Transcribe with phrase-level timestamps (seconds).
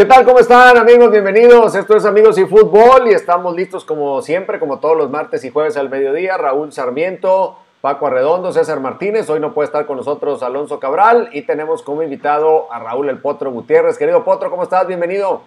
[0.00, 0.24] ¿Qué tal?
[0.24, 1.10] ¿Cómo están amigos?
[1.10, 1.74] Bienvenidos.
[1.74, 5.50] Esto es Amigos y Fútbol y estamos listos como siempre, como todos los martes y
[5.50, 6.38] jueves al mediodía.
[6.38, 9.28] Raúl Sarmiento, Paco Arredondo, César Martínez.
[9.28, 13.18] Hoy no puede estar con nosotros Alonso Cabral y tenemos como invitado a Raúl El
[13.18, 13.98] Potro Gutiérrez.
[13.98, 14.86] Querido Potro, ¿cómo estás?
[14.86, 15.42] Bienvenido.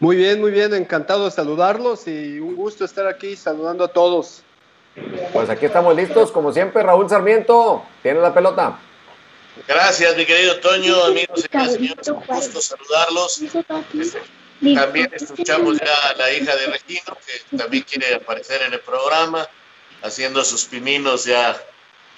[0.00, 0.74] Muy bien, muy bien.
[0.74, 4.42] Encantado de saludarlos y un gusto estar aquí saludando a todos.
[5.32, 6.82] Pues aquí estamos listos, como siempre.
[6.82, 8.80] Raúl Sarmiento, tiene la pelota.
[9.66, 13.40] Gracias, mi querido Toño, amigos y señores, un gusto saludarlos.
[14.74, 19.48] También escuchamos ya a la hija de Regino, que también quiere aparecer en el programa,
[20.02, 21.60] haciendo sus pininos ya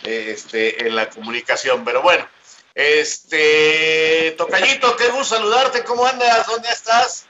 [0.03, 1.85] este, en la comunicación.
[1.85, 2.27] Pero bueno,
[2.75, 6.47] este Tocayito, qué gusto saludarte, ¿cómo andas?
[6.47, 7.27] ¿Dónde estás?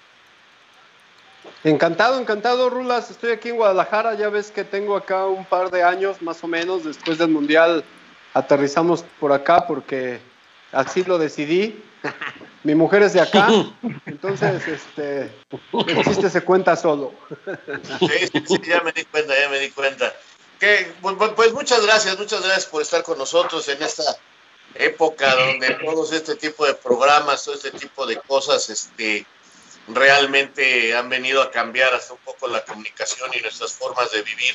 [1.65, 3.11] Encantado, encantado, Rulas.
[3.11, 4.15] Estoy aquí en Guadalajara.
[4.15, 7.85] Ya ves que tengo acá un par de años, más o menos, después del Mundial
[8.35, 10.21] aterrizamos por acá porque
[10.73, 11.83] así lo decidí.
[12.63, 13.49] Mi mujer es de acá,
[14.05, 15.33] entonces este,
[15.87, 17.15] el chiste se cuenta solo.
[17.99, 20.13] Sí, sí, ya me di cuenta, ya me di cuenta.
[20.59, 20.93] Que,
[21.37, 24.03] pues muchas gracias, muchas gracias por estar con nosotros en esta
[24.75, 29.27] época donde todos este tipo de programas, todo este tipo de cosas, este,
[29.89, 34.55] realmente han venido a cambiar hasta un poco la comunicación y nuestras formas de vivir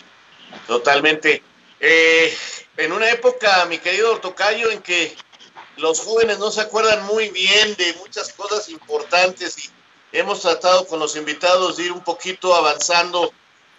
[0.67, 1.41] totalmente.
[1.79, 2.35] Eh,
[2.77, 5.15] en una época, mi querido Tocayo, en que
[5.77, 9.69] los jóvenes no se acuerdan muy bien de muchas cosas importantes y
[10.11, 13.33] hemos tratado con los invitados de ir un poquito avanzando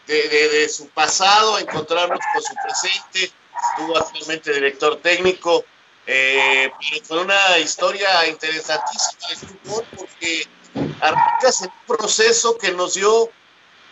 [0.07, 3.33] de, su pasado, encontrarnos con su presente,
[3.71, 5.65] estuvo actualmente director técnico,
[6.07, 6.71] eh,
[7.09, 10.47] con una historia interesantísima de fútbol porque
[11.01, 13.31] arrancas en un proceso que nos dio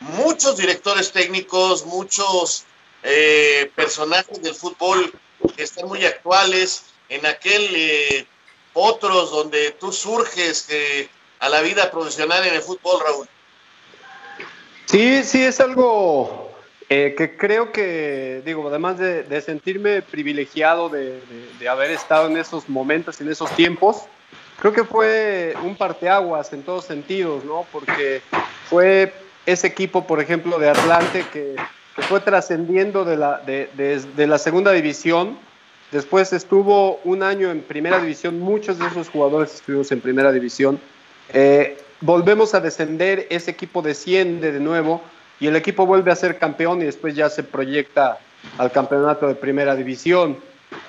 [0.01, 2.65] muchos directores técnicos, muchos
[3.05, 5.13] eh, personajes del fútbol
[5.57, 8.27] que están muy actuales, en aquel eh,
[8.73, 10.69] otros donde tú surges
[11.39, 13.29] a la vida profesional en el fútbol, Raúl.
[14.87, 16.51] Sí, sí, es algo
[16.89, 21.21] eh, que creo que, digo, además de, sentirme privilegiado de,
[21.59, 24.03] de, haber estado en esos momentos, en esos tiempos,
[24.61, 27.67] creo que fue un parteaguas en todos sentidos, ¿no?
[27.73, 28.23] Porque
[28.69, 29.13] fue
[29.47, 31.57] ese equipo, por ejemplo, de Atlante que
[31.95, 35.39] que fue trascendiendo de la, de, la segunda división.
[35.93, 40.81] Después estuvo un año en primera división, muchos de esos jugadores estuvimos en primera división.
[41.33, 45.03] Eh, volvemos a descender, ese equipo desciende de nuevo
[45.39, 48.19] y el equipo vuelve a ser campeón y después ya se proyecta
[48.59, 50.39] al campeonato de primera división.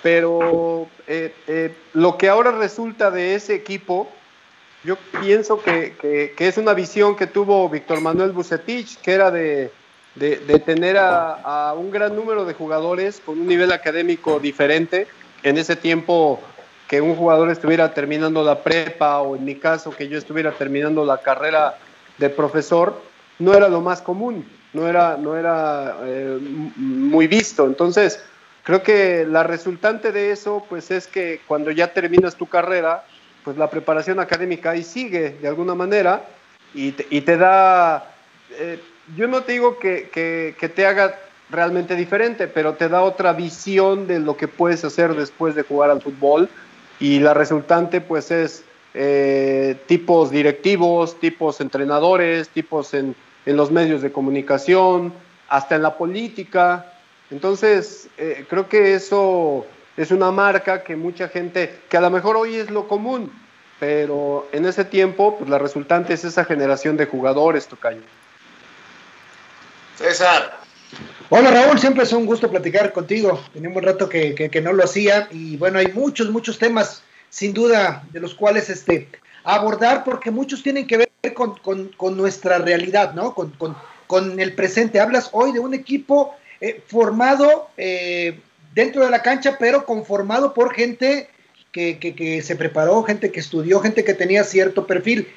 [0.01, 4.09] Pero eh, eh, lo que ahora resulta de ese equipo,
[4.83, 5.94] yo pienso que,
[6.35, 9.71] que es una visión que tuvo Víctor Manuel Bucetich, que era de,
[10.15, 15.07] de, tener a, un gran número de jugadores con un nivel académico diferente.
[15.43, 16.39] En ese tiempo
[16.87, 21.05] que un jugador estuviera terminando la prepa o en mi caso que yo estuviera terminando
[21.05, 21.77] la carrera
[22.17, 23.01] de profesor,
[23.39, 26.37] no era lo más común, no era, no era eh,
[26.75, 27.65] muy visto.
[27.65, 28.23] Entonces,
[28.63, 33.03] creo que la resultante de eso, pues es que cuando ya terminas tu carrera,
[33.43, 36.25] pues la preparación académica ahí sigue de alguna manera
[36.73, 38.11] y te, da...
[38.51, 38.79] Eh,
[39.16, 44.19] yo no te digo que, te haga realmente diferente, pero te da otra visión de
[44.19, 46.49] lo que puedes hacer después de jugar al fútbol
[46.99, 48.63] y la resultante pues es
[48.94, 53.15] eh, tipos directivos, tipos entrenadores, tipos en,
[53.45, 55.13] los medios de comunicación,
[55.49, 56.94] hasta en la política.
[57.29, 59.67] Entonces, eh, creo que eso
[59.97, 63.31] es una marca que mucha gente, que a lo mejor hoy es lo común,
[63.79, 68.01] pero en ese tiempo, pues la resultante es esa generación de jugadores, Tocayo.
[69.97, 70.59] César.
[71.29, 73.41] Hola Raúl, siempre es un gusto platicar contigo.
[73.53, 78.03] Tenía un rato que, no lo hacía y bueno, hay muchos, muchos temas sin duda
[78.11, 79.09] de los cuales este,
[79.44, 83.33] abordar porque muchos tienen que ver con, nuestra realidad, ¿no?
[83.33, 85.00] Con, el presente.
[85.00, 88.39] Hablas hoy de un equipo eh, formado eh,
[88.73, 91.29] dentro de la cancha, pero conformado por gente
[91.72, 95.27] que, que se preparó, gente que estudió, gente que tenía cierto perfil.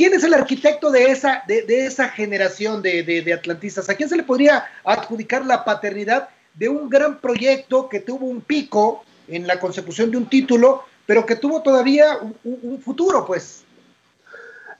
[0.00, 3.90] ¿Quién es el arquitecto de esa, de, esa generación de, atlantistas?
[3.90, 8.40] ¿A quién se le podría adjudicar la paternidad de un gran proyecto que tuvo un
[8.40, 13.62] pico en la consecución de un título, pero que tuvo todavía un, futuro, pues?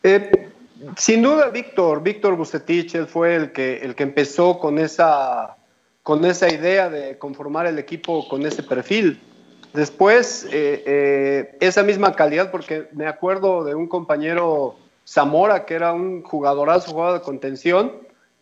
[0.03, 0.49] Eh,
[0.97, 5.59] sin duda, Víctor, Víctor Bucetich, él fue el que, el que empezó con esa,
[6.03, 9.21] con esa idea de conformar el equipo con ese perfil.
[9.75, 14.79] Después, eh, eh, esa misma calidad, porque me acuerdo de un compañero
[15.11, 17.93] Zamora, que era un jugadorazo, jugador de contención,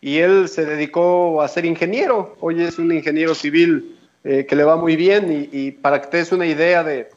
[0.01, 2.35] y él se dedicó a ser ingeniero.
[2.41, 6.17] Hoy es un ingeniero civil eh, que le va muy bien y, para que te
[6.17, 7.09] des una idea de,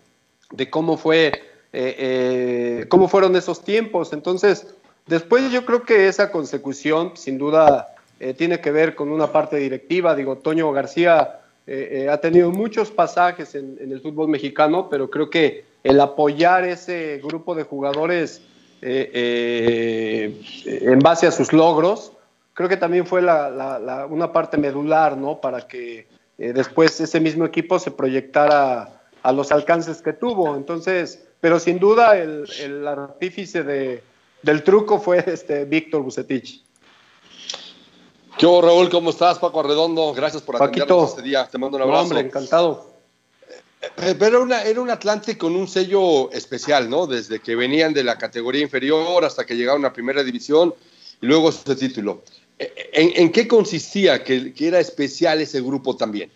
[0.70, 1.32] cómo fue, eh,
[1.72, 4.14] eh, cómo fueron esos tiempos.
[4.14, 4.74] Entonces,
[5.06, 7.94] después yo creo que esa consecución, sin duda,
[8.38, 10.14] tiene que ver con una parte directiva.
[10.14, 11.40] Digo, Toño García
[12.10, 17.54] ha tenido muchos pasajes en, el fútbol mexicano, pero creo que el apoyar ese grupo
[17.54, 18.40] de jugadores
[18.82, 20.38] en
[20.98, 22.12] base a sus logros,
[22.52, 25.40] creo que también fue una parte medular, ¿no?
[25.40, 26.06] Para que
[26.36, 30.56] después ese mismo equipo se proyectara a los alcances que tuvo.
[30.56, 34.02] Entonces, pero sin duda el, el artífice de,
[34.42, 36.62] del truco fue este Víctor Bucetich.
[38.38, 38.90] ¿Qué hubo, Raúl?
[38.90, 39.38] ¿Cómo estás?
[39.38, 41.46] Paco Arredondo, gracias por atendernos este día.
[41.48, 42.02] Te mando un abrazo.
[42.02, 42.91] hombre, encantado.
[43.82, 47.06] Eh, pero era, una, era un Atlante con un sello especial, ¿no?
[47.06, 50.74] Desde que venían de la categoría inferior hasta que llegaron a primera división
[51.20, 52.22] y luego ese título.
[52.58, 56.30] Eh, ¿En, qué consistía que, que, era especial ese grupo también?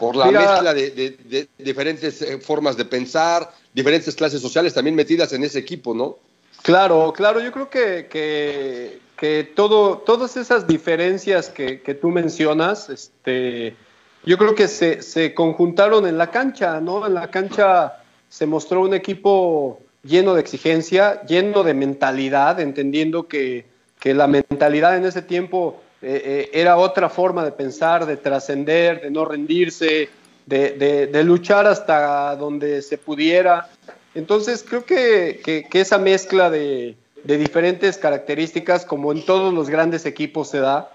[0.00, 5.44] por la mezcla de, diferentes eh, formas de pensar, diferentes clases sociales también metidas en
[5.44, 6.16] ese equipo, ¿no?
[6.62, 13.76] Claro, claro, yo creo que, que, todo, todas esas diferencias que, tú mencionas, este,
[14.24, 17.06] yo creo que se, conjuntaron en la cancha, ¿no?
[17.06, 23.66] En la cancha se mostró un equipo lleno de exigencia, lleno de mentalidad, entendiendo que,
[23.98, 29.02] que la mentalidad en ese tiempo eh, eh, era otra forma de pensar, de trascender,
[29.02, 30.08] de no rendirse,
[30.46, 33.68] de, luchar hasta donde se pudiera.
[34.14, 40.60] Entonces creo que, esa mezcla de, diferentes características, como en todos los grandes equipos se
[40.60, 40.90] da,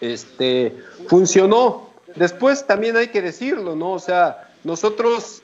[0.00, 0.74] este,
[1.06, 1.89] funcionó.
[2.16, 3.92] Después también hay que decirlo, ¿no?
[3.92, 5.42] O sea, nosotros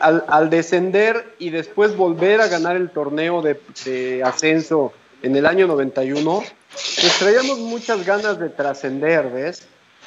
[0.00, 5.66] al, descender y después volver a ganar el torneo de, de ascenso en el año
[5.66, 9.66] 91, pues traíamos muchas ganas de trascender, ¿ves?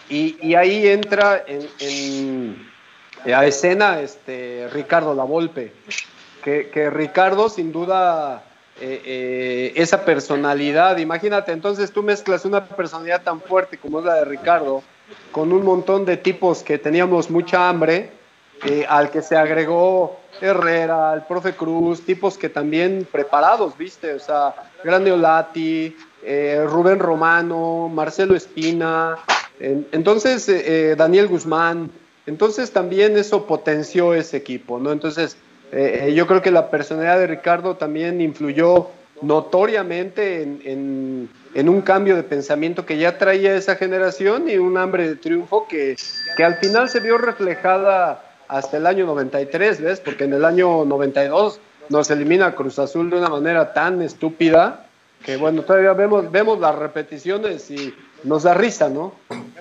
[0.10, 2.68] Y, ahí entra en,
[3.32, 5.72] a escena este, Ricardo Lavolpe,
[6.44, 8.44] que, que Ricardo sin duda
[8.82, 14.16] eh, eh, esa personalidad, imagínate, entonces tú mezclas una personalidad tan fuerte como es la
[14.16, 14.82] de Ricardo,
[15.32, 18.12] con un montón de tipos que teníamos mucha hambre,
[18.66, 24.14] eh, al que se agregó Herrera, el profe Cruz, tipos que también preparados, ¿viste?
[24.14, 24.54] O sea,
[24.84, 29.18] Grande Olati, eh, Rubén Romano, Marcelo Espina,
[29.60, 31.92] entonces eh, Daniel Guzmán.
[32.26, 34.92] Entonces también eso potenció ese equipo, ¿no?
[34.92, 35.38] Entonces
[36.14, 38.90] yo creo que la personalidad de Ricardo también influyó
[39.22, 45.08] notoriamente en, en, un cambio de pensamiento que ya traía esa generación y un hambre
[45.08, 45.96] de triunfo que,
[46.38, 50.00] que al final se vio reflejada hasta el año 93, ¿ves?
[50.00, 54.86] Porque en el año 92 nos elimina Cruz Azul de una manera tan estúpida
[55.24, 57.94] que, bueno, todavía vemos, vemos las repeticiones y
[58.24, 59.14] nos da risa, ¿no?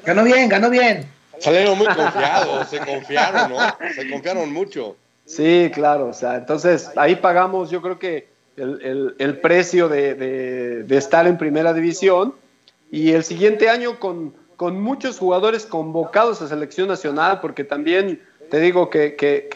[0.05, 1.09] Ganó bien, ganó bien.
[1.41, 3.59] Salieron muy confiados, se confiaron, ¿no?
[3.95, 4.97] Se confiaron mucho.
[5.25, 8.29] Sí, claro, o sea, entonces ahí pagamos, yo creo que
[8.59, 12.35] el, el, precio de, de, de, estar en primera división
[12.91, 18.21] y el siguiente año con, con muchos jugadores convocados a selección nacional, porque también
[18.51, 19.49] te digo que, que,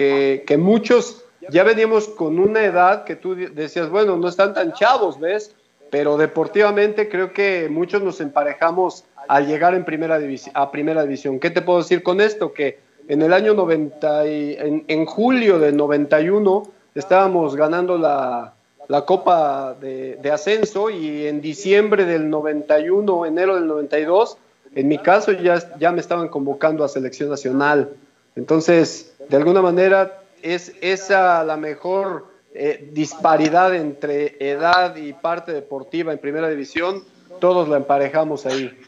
[0.46, 5.18] que, muchos ya veníamos con una edad que tú decías, bueno, no están tan chavos,
[5.18, 5.54] ¿ves?
[5.90, 10.20] Pero deportivamente creo que muchos nos emparejamos al llegar en primera
[10.54, 11.40] a primera división.
[11.40, 12.52] ¿Qué te puedo decir con esto?
[12.52, 12.78] Que
[13.08, 16.62] en el año 90, en, en julio del 91,
[16.94, 18.54] estábamos ganando la,
[18.88, 24.36] la Copa de, Ascenso y en diciembre del 91, enero del 92,
[24.74, 27.90] en mi caso ya, ya me estaban convocando a selección nacional.
[28.36, 36.12] Entonces, de alguna manera, es esa la mejor eh, disparidad entre edad y parte deportiva
[36.12, 37.04] en primera división,
[37.40, 38.78] todos la emparejamos ahí.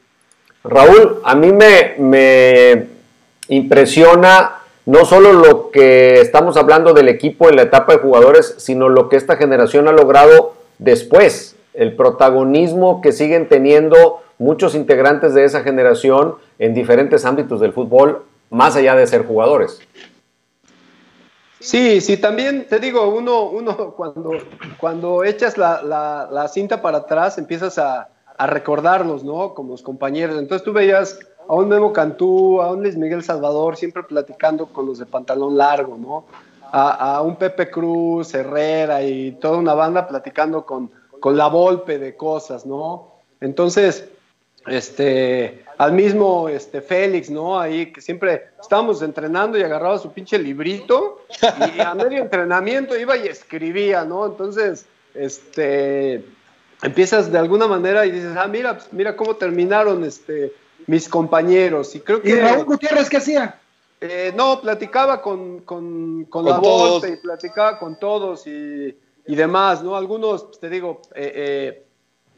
[0.65, 2.87] Raúl, a mí me, me
[3.49, 8.89] impresiona no solo lo que estamos hablando del equipo en la etapa de jugadores, sino
[8.89, 15.45] lo que esta generación ha logrado después, el protagonismo que siguen teniendo muchos integrantes de
[15.45, 19.81] esa generación en diferentes ámbitos del fútbol más allá de ser jugadores.
[21.61, 24.33] Sí, sí, también te digo, uno, uno cuando,
[24.79, 29.55] cuando echas la, la, cinta para atrás empiezas a, a, recordarlos, ¿no?
[29.55, 30.39] Como los compañeros.
[30.39, 34.87] Entonces tú veías a un Memo Cantú, a un Luis Miguel Salvador, siempre platicando con
[34.87, 36.25] los de pantalón largo, ¿no?
[36.73, 41.99] A, a un Pepe Cruz, Herrera y toda una banda platicando con, con la golpe
[41.99, 43.15] de cosas, ¿no?
[43.41, 44.09] Entonces,
[44.67, 47.59] este, al mismo este, Félix, ¿no?
[47.59, 51.27] Ahí que siempre estábamos entrenando y agarraba su pinche librito
[51.77, 54.27] y a medio entrenamiento iba y escribía, ¿no?
[54.27, 56.25] Entonces, este,
[56.83, 60.53] empiezas de alguna manera y dices, ah, mira, pues, mira cómo terminaron este,
[60.87, 61.95] mis compañeros.
[61.95, 62.31] Y creo que...
[62.31, 63.61] ¿Y Raúl Gutiérrez qué hacía?
[64.07, 68.95] Eh, no, platicaba con, con, con, la voz y platicaba con todos y,
[69.27, 69.97] y demás, ¿no?
[69.97, 71.87] Algunos, pues, te digo, eh,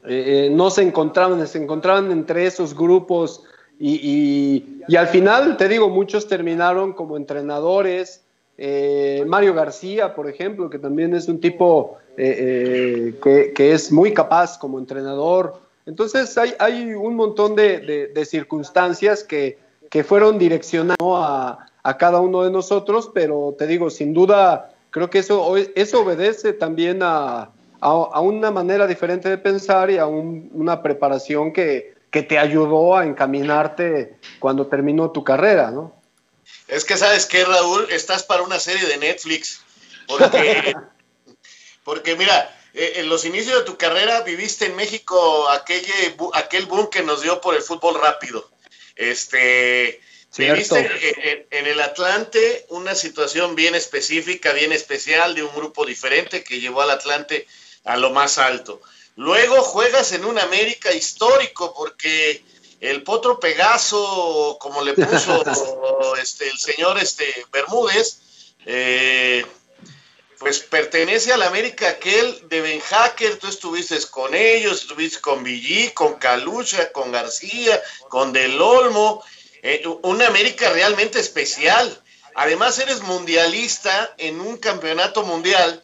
[0.04, 3.42] eh, no se encontraban, se encontraban entre esos grupos
[3.80, 8.22] y, y, al final, te digo, muchos terminaron como entrenadores.
[9.26, 14.78] Mario García, por ejemplo, que también es un tipo que, que, es muy capaz como
[14.78, 15.60] entrenador.
[15.86, 22.20] Entonces hay, hay un montón de, de, circunstancias que, que fueron direccionadas a, a cada
[22.20, 27.50] uno de nosotros, pero te digo, sin duda, creo que eso, eso obedece también a,
[27.80, 33.04] a, una manera diferente de pensar y a una preparación que, que, te ayudó a
[33.04, 35.94] encaminarte cuando terminó tu carrera, ¿no?
[36.66, 39.62] Es que sabes que Raúl, estás para una serie de Netflix,
[40.08, 40.74] porque,
[41.84, 45.84] porque mira, eh, en los inicios de tu carrera viviste en México aquel,
[46.34, 48.50] aquel boom que nos dio por el fútbol rápido.
[48.94, 50.00] Este,
[50.36, 56.60] Viviste en, el Atlante una situación bien específica, bien especial, de un grupo diferente que
[56.60, 57.46] llevó al Atlante
[57.84, 58.82] a lo más alto.
[59.16, 62.42] Luego juegas en un América histórico porque
[62.80, 65.42] el Potro Pegaso, como le puso
[66.22, 68.20] este, el señor este, Bermúdez,
[68.66, 69.46] eh,
[70.38, 75.90] pues pertenece al América aquel de Ben Hacker, tú estuviste con ellos, estuviste con Villí,
[75.90, 79.24] con Calucha, con García, con Del Olmo,
[79.62, 82.02] eh, una América realmente especial.
[82.34, 85.82] Además eres mundialista en un campeonato mundial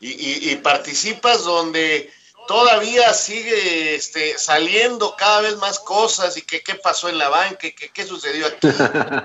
[0.00, 2.12] y, participas donde
[2.46, 7.56] todavía sigue este, saliendo cada vez más cosas y que qué pasó en la banca,
[7.58, 8.68] que qué sucedió aquí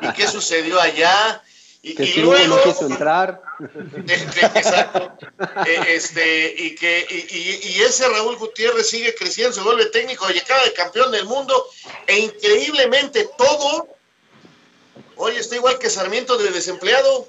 [0.02, 1.44] y qué sucedió allá.
[1.82, 3.42] Y, que y luego no quiso entrar.
[4.56, 5.18] Exacto.
[5.66, 10.64] Eh, este, y que y, ese Raúl Gutiérrez sigue creciendo, se vuelve técnico y acaba
[10.64, 11.66] de campeón del mundo
[12.08, 14.00] e increíblemente todo
[15.22, 17.28] Oye, está igual que Sarmiento de desempleado.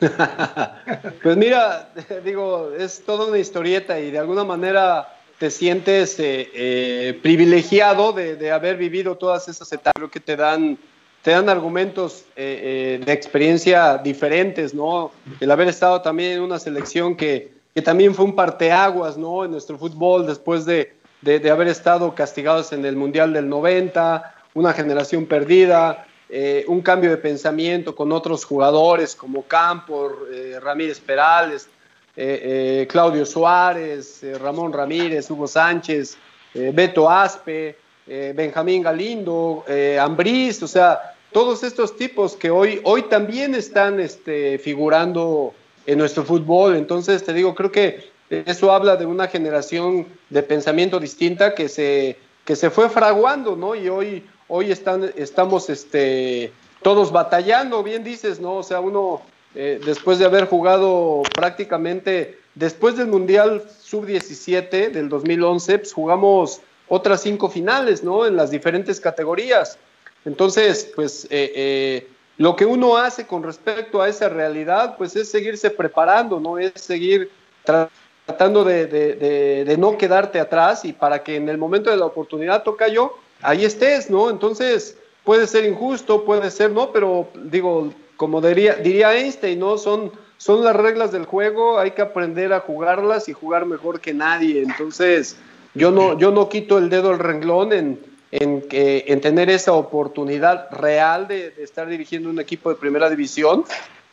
[1.22, 1.92] pues mira,
[2.24, 8.50] digo, es toda una historieta y de alguna manera te sientes eh, eh, privilegiado de,
[8.50, 10.10] haber vivido todas esas etapas.
[10.10, 10.76] Que te dan,
[11.22, 15.12] te dan argumentos eh, de experiencia diferentes, ¿no?
[15.38, 19.44] El haber estado también en una selección que, que también fue un parteaguas, ¿no?
[19.44, 24.72] En nuestro fútbol, después de, de haber estado castigados en el Mundial del 90, una
[24.72, 31.68] generación perdida, eh, un cambio de pensamiento con otros jugadores como Campos, eh, Ramírez Perales,
[32.16, 36.16] eh, Claudio Suárez, Ramón Ramírez, Hugo Sánchez,
[36.52, 39.64] Beto Aspe, Benjamín Galindo,
[40.00, 45.54] Ambriz, o sea, todos estos tipos que hoy, hoy también están este, figurando
[45.86, 46.76] en nuestro fútbol.
[46.76, 52.16] Entonces, te digo, creo que eso habla de una generación de pensamiento distinta que se,
[52.44, 53.74] que se fue fraguando, ¿no?
[53.74, 56.52] Y hoy, hoy están, estamos este,
[56.82, 58.56] todos batallando, bien dices, ¿no?
[58.56, 59.22] O sea, uno,
[59.54, 67.22] eh, después de haber jugado prácticamente, después del Mundial Sub-17 del 2011, pues jugamos otras
[67.22, 68.26] cinco finales, ¿no?
[68.26, 69.78] En las diferentes categorías.
[70.24, 75.30] Entonces, pues eh, eh, lo que uno hace con respecto a esa realidad, pues es
[75.30, 76.58] seguirse preparando, ¿no?
[76.58, 77.30] Es seguir
[77.64, 82.88] tratando de, no quedarte atrás y para que en el momento de la oportunidad toca
[82.88, 84.28] yo, ahí estés, ¿no?
[84.28, 86.90] Entonces, puede ser injusto, puede ser, ¿no?
[86.90, 89.78] Pero digo, como diría, diría Einstein, ¿no?
[89.78, 94.12] Son, son las reglas del juego, hay que aprender a jugarlas y jugar mejor que
[94.12, 94.62] nadie.
[94.62, 95.36] Entonces,
[95.74, 98.00] yo no, yo no quito el dedo al renglón en,
[98.32, 103.64] en, en tener esa oportunidad real de, estar dirigiendo un equipo de primera división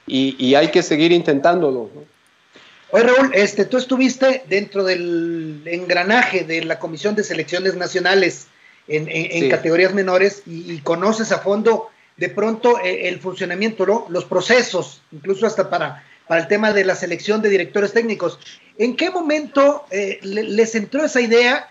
[0.06, 1.90] y, y hay que seguir intentándolo.
[1.94, 2.18] ¿no?
[2.92, 8.48] Oye, Raúl, este, tú estuviste dentro del engranaje de la Comisión de Selecciones Nacionales
[8.88, 14.06] en, categorías menores y, conoces a fondo de pronto eh, el funcionamiento, ¿no?
[14.10, 18.40] los procesos, incluso hasta para, para el tema de la selección de directores técnicos.
[18.77, 21.69] ¿En qué momento eh, les entró esa idea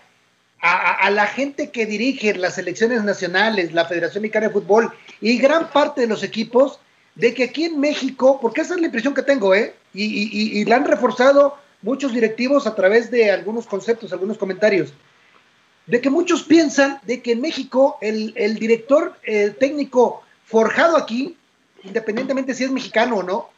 [0.59, 5.69] a, la gente que dirige las selecciones nacionales, la Federación Mexicana de Fútbol y gran
[5.69, 6.79] parte de los equipos,
[7.15, 9.75] de que aquí en México, porque esa es la impresión que tengo, ¿eh?
[9.93, 14.93] Y, la han reforzado muchos directivos a través de algunos conceptos, algunos comentarios
[15.85, 21.37] de que muchos piensan de que en México el, director eh, técnico forjado aquí,
[21.83, 23.49] independientemente si es mexicano o no,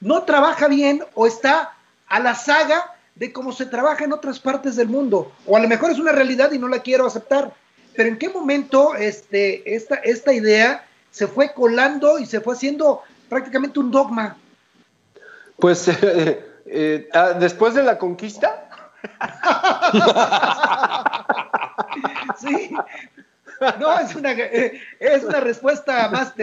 [0.00, 1.76] no trabaja bien o está
[2.08, 5.32] a la saga de cómo se trabaja en otras partes del mundo.
[5.46, 7.52] O a lo mejor es una realidad y no la quiero aceptar.
[7.94, 13.02] Pero en qué momento este, esta, esta idea se fue colando y se fue haciendo
[13.28, 14.36] prácticamente un dogma.
[15.58, 18.68] Pues eh, ah, después de la conquista,
[22.38, 22.70] sí.
[23.80, 26.34] No, es una, es una respuesta más.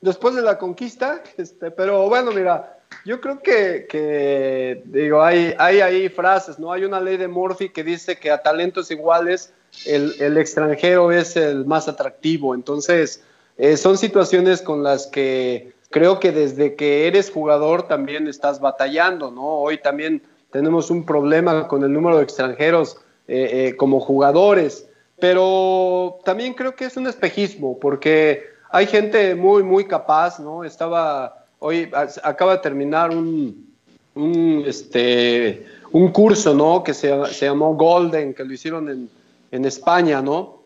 [0.00, 6.08] Después de la conquista, este, pero bueno, mira, yo creo que, digo, hay, hay ahí
[6.08, 6.72] frases, ¿no?
[6.72, 9.52] Hay una ley de Murphy que dice que a talentos iguales
[9.86, 12.54] el, el extranjero es el más atractivo.
[12.54, 13.22] Entonces,
[13.56, 19.30] eh, son situaciones con las que creo que desde que eres jugador también estás batallando,
[19.30, 19.44] ¿no?
[19.44, 22.96] Hoy también tenemos un problema con el número de extranjeros
[23.28, 24.88] eh, eh, como jugadores,
[25.20, 30.64] pero también creo que es un espejismo, porque hay gente muy, muy capaz, ¿no?
[30.64, 31.90] Estaba hoy
[32.22, 33.74] acaba de terminar un,
[34.14, 36.82] un, este, un curso, ¿no?
[36.82, 39.10] Que se, se, llamó Golden, que lo hicieron en,
[39.50, 40.64] en España, ¿no?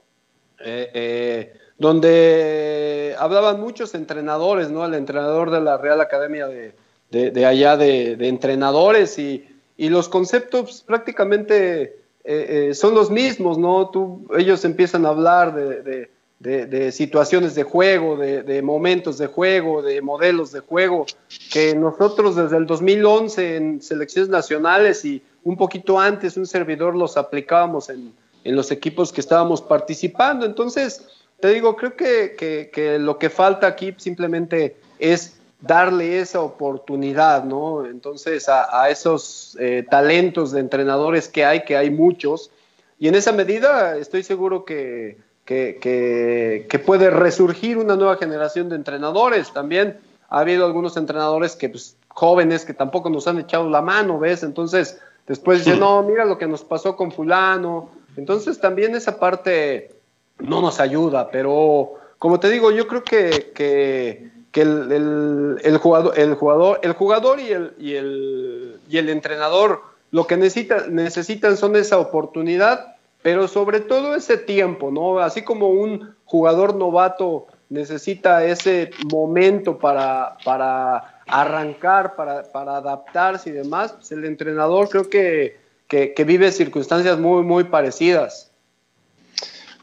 [0.60, 4.86] Eh, eh, donde hablaban muchos entrenadores, ¿no?
[4.86, 6.72] El entrenador de la Real Academia de,
[7.10, 9.44] de, allá de, de, entrenadores y,
[9.76, 13.90] y, los conceptos prácticamente eh, son los mismos, ¿no?
[13.90, 16.10] Tú, ellos empiezan a hablar de,
[16.44, 21.06] de, situaciones de juego, de, momentos de juego, de modelos de juego,
[21.50, 27.16] que nosotros desde el 2011 en selecciones nacionales y un poquito antes un servidor los
[27.16, 28.12] aplicábamos en,
[28.44, 30.44] en los equipos que estábamos participando.
[30.44, 31.06] Entonces,
[31.40, 32.36] te digo, creo que,
[32.70, 37.86] que, lo que falta aquí simplemente es darle esa oportunidad, ¿no?
[37.86, 42.50] Entonces, a, a esos eh, talentos de entrenadores que hay, que hay muchos,
[42.98, 48.76] y en esa medida estoy seguro que que, que, puede resurgir una nueva generación de
[48.76, 49.52] entrenadores.
[49.52, 49.98] También
[50.28, 54.42] ha habido algunos entrenadores que, pues, jóvenes que tampoco nos han echado la mano, ¿ves?
[54.42, 57.90] Entonces, después dicen, no, mira lo que nos pasó con fulano.
[58.16, 59.90] Entonces, también esa parte
[60.38, 66.18] no nos ayuda, pero como te digo, yo creo que, que, que el, el, jugador,
[66.18, 71.56] el, jugador, el jugador y el, y el, y el entrenador lo que necesita, necesitan
[71.56, 72.93] son esa oportunidad
[73.24, 75.18] pero sobre todo ese tiempo, ¿no?
[75.18, 83.54] Así como un jugador novato necesita ese momento para, para arrancar, para, para adaptarse y
[83.54, 85.56] demás, pues el entrenador creo que,
[85.88, 88.50] que, vive circunstancias muy, muy parecidas.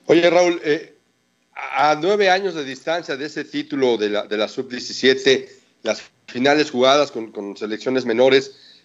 [0.05, 0.93] Oye, Raúl, eh,
[1.55, 5.49] a nueve años de distancia de ese título de la, de la sub-17,
[5.81, 8.81] las finales jugadas con, con selecciones menores,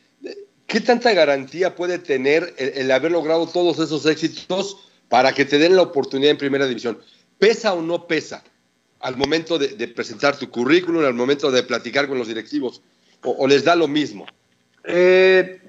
[0.66, 4.76] ¿qué tanta garantía puede tener el, haber logrado todos esos éxitos
[5.08, 6.98] para que te den la oportunidad en primera división?
[7.38, 8.42] ¿Pesa o no pesa
[9.00, 12.82] al momento de, presentar tu currículum, al momento de platicar con los directivos?
[13.22, 14.26] ¿O, les da lo mismo?
[14.84, 15.60] Eh,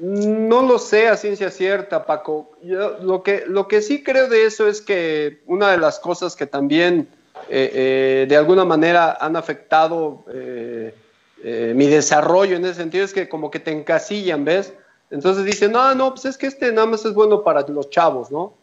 [0.00, 2.52] no lo sé a ciencia cierta, Paco.
[2.62, 6.46] lo, que, lo que sí creo de eso es que una de las cosas que
[6.46, 7.08] también
[7.48, 10.94] eh, eh, de alguna manera han afectado eh,
[11.42, 14.74] mi desarrollo en ese sentido es que como que te encasillan, ¿ves?
[15.10, 18.30] Entonces dicen, no, no, pues es que este nada más es bueno para los chavos,
[18.30, 18.54] ¿no?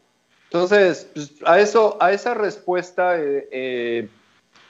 [0.45, 4.09] Entonces, pues, a, eso, a esa respuesta, eh, eh,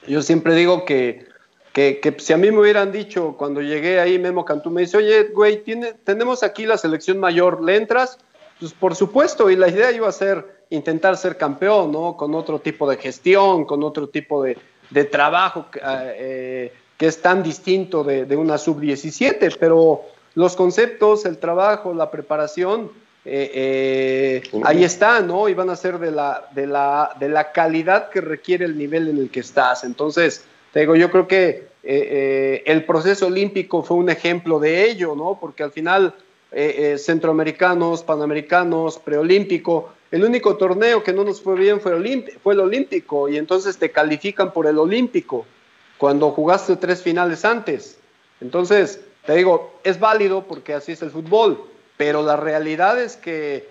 [0.08, 1.28] yo siempre digo que,
[1.72, 4.96] que, que, si a mí me hubieran dicho cuando llegué ahí, Memo Cantú me dice,
[4.96, 8.18] oye, güey, tiene, tenemos aquí la selección mayor, ¿le entras?
[8.58, 12.16] Pues por supuesto, y la idea iba a ser intentar ser campeón, ¿no?
[12.16, 14.58] Con otro tipo de gestión, con otro tipo de,
[14.90, 15.66] de trabajo.
[15.80, 20.02] Eh, que es tan distinto de, una sub-17, pero
[20.34, 22.90] los conceptos, el trabajo, la preparación,
[23.24, 25.48] eh, eh, ahí están, ¿no?
[25.48, 29.08] Y van a ser de la, de, la, de la calidad que requiere el nivel
[29.08, 29.84] en el que estás.
[29.84, 35.14] Entonces, te digo, yo creo que eh, el proceso olímpico fue un ejemplo de ello,
[35.14, 35.38] ¿no?
[35.40, 36.14] Porque al final,
[36.96, 41.92] centroamericanos, panamericanos, preolímpico, el único torneo que no nos fue bien fue,
[42.42, 45.44] fue el olímpico y entonces te califican por el olímpico
[45.98, 47.98] cuando jugaste tres finales antes.
[48.40, 51.62] Entonces, te digo, es válido porque así es el fútbol,
[51.96, 53.68] pero la realidad es que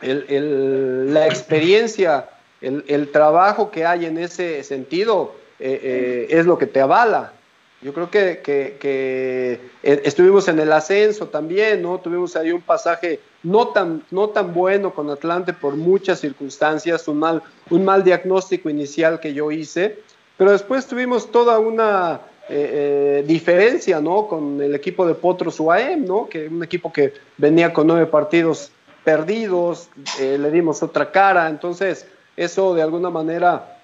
[0.00, 6.80] la experiencia, el, trabajo que hay en ese sentido eh, eh, es lo que te
[6.80, 7.32] avala.
[7.80, 11.98] Yo creo que, que, eh, estuvimos en el ascenso también, ¿no?
[11.98, 17.20] Tuvimos ahí un pasaje no tan, no tan bueno con Atlante por muchas circunstancias, un
[17.20, 20.00] mal, un mal diagnóstico inicial que yo hice,
[20.38, 24.28] pero después tuvimos toda una eh, eh, diferencia, ¿no?
[24.28, 26.28] Con el equipo de Potros UAM, ¿no?
[26.28, 28.70] Que un equipo que venía con nueve partidos
[29.04, 33.80] perdidos, eh, le dimos otra cara, entonces eso de alguna manera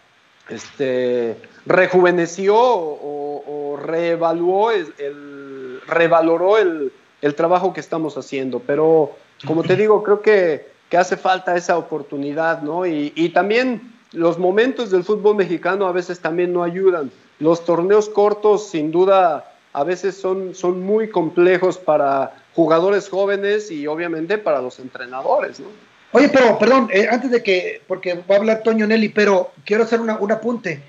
[0.49, 1.37] este,
[1.67, 6.93] rejuveneció o, reevaluó, el, revaloró el,
[7.35, 8.61] trabajo que estamos haciendo.
[8.61, 12.87] Pero como te digo, creo que, hace falta esa oportunidad, ¿no?
[12.87, 17.11] Y también los momentos del fútbol mexicano a veces también no ayudan.
[17.39, 23.87] Los torneos cortos, sin duda, a veces son, son muy complejos para jugadores jóvenes y
[23.87, 25.67] obviamente para los entrenadores, ¿no?
[26.13, 29.83] Oye, pero perdón, eh, antes de que, porque va a hablar Toño Nelly, pero quiero
[29.83, 30.81] hacer una, un apunte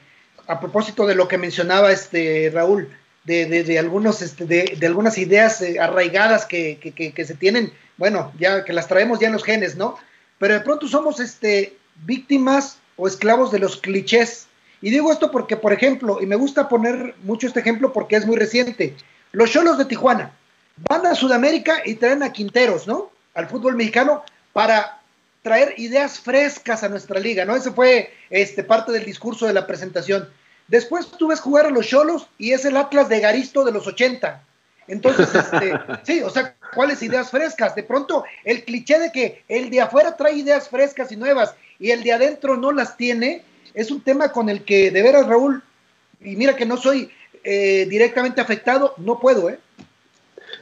[0.46, 2.90] a propósito de lo que mencionaba este Raúl.
[3.24, 8.72] de, algunos, este, de, algunas ideas eh, arraigadas que, que, se tienen, bueno, ya que
[8.72, 9.98] las traemos ya en los genes, ¿no?
[10.38, 14.48] Pero de pronto somos este, víctimas o esclavos de los clichés.
[14.82, 18.26] Y digo esto porque, por ejemplo, y me gusta poner mucho este ejemplo porque es
[18.26, 18.96] muy reciente,
[19.32, 20.32] los Cholos de Tijuana
[20.90, 23.12] van a Sudamérica y traen a Quinteros, ¿no?
[23.34, 25.00] Al fútbol mexicano para
[25.42, 27.56] traer ideas frescas a nuestra liga, ¿no?
[27.56, 30.30] Ese fue este, parte del discurso de la presentación.
[30.68, 33.86] Después tú ves jugar a los Cholos y es el Atlas de Garisto de los
[33.86, 34.42] 80.
[34.88, 37.76] Entonces, este, sí, o sea, ¿cuáles ideas frescas?
[37.76, 41.92] De pronto, el cliché de que el de afuera trae ideas frescas y nuevas y
[41.92, 45.64] el de adentro no las tiene, es un tema con el que, de veras, Raúl,
[46.22, 47.10] y mira que no soy
[47.44, 49.60] eh, directamente afectado, no puedo, ¿eh?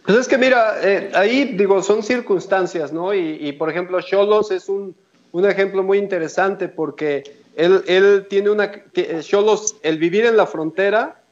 [0.05, 3.13] Pues es que mira, eh, ahí digo, son circunstancias, ¿no?
[3.13, 4.95] Y, por ejemplo, Cholos es un,
[5.31, 7.23] un, ejemplo muy interesante porque
[7.55, 8.71] él, él tiene una,
[9.21, 11.23] Cholos, el vivir en la frontera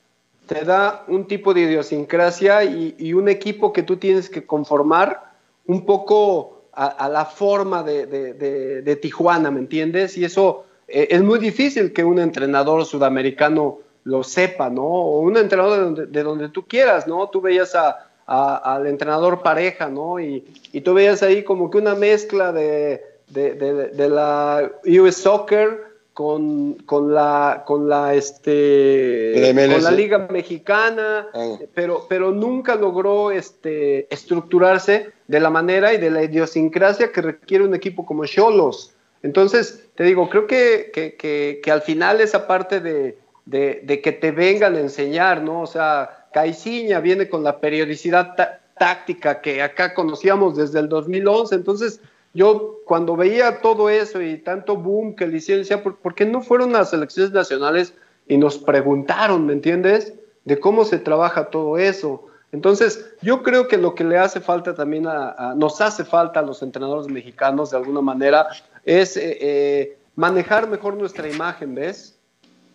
[0.51, 5.31] te da un tipo de idiosincrasia y, un equipo que tú tienes que conformar
[5.65, 10.17] un poco a, la forma de, de, de, Tijuana, ¿me entiendes?
[10.17, 14.83] Y eso eh, es muy difícil que un entrenador sudamericano lo sepa, ¿no?
[14.83, 17.29] O un entrenador de donde, de donde tú quieras, ¿no?
[17.29, 20.19] Tú veías a, al entrenador pareja, ¿no?
[20.19, 26.73] Y, y, tú veías ahí como que una mezcla de, de, la US Soccer con,
[26.85, 31.55] con, la con la este con la liga mexicana ah.
[31.73, 37.63] pero pero nunca logró este estructurarse de la manera y de la idiosincrasia que requiere
[37.63, 38.93] un equipo como Cholos
[39.23, 44.31] entonces te digo creo que, que, que, al final esa parte de, de, que te
[44.31, 48.35] vengan a enseñar no o sea Caiciña viene con la periodicidad
[48.81, 51.53] táctica que acá conocíamos desde el 2011.
[51.53, 52.01] Entonces,
[52.33, 56.41] yo cuando veía todo eso y tanto boom que le hicieron, decía, ¿por, qué no
[56.41, 57.93] fueron las elecciones nacionales
[58.27, 60.13] y nos preguntaron, ¿me entiendes?
[60.45, 62.25] De cómo se trabaja todo eso.
[62.51, 66.43] Entonces, yo creo que lo que le hace falta también a, nos hace falta a
[66.43, 68.47] los entrenadores mexicanos de alguna manera
[68.83, 72.17] es eh, eh, manejar mejor nuestra imagen, ¿ves?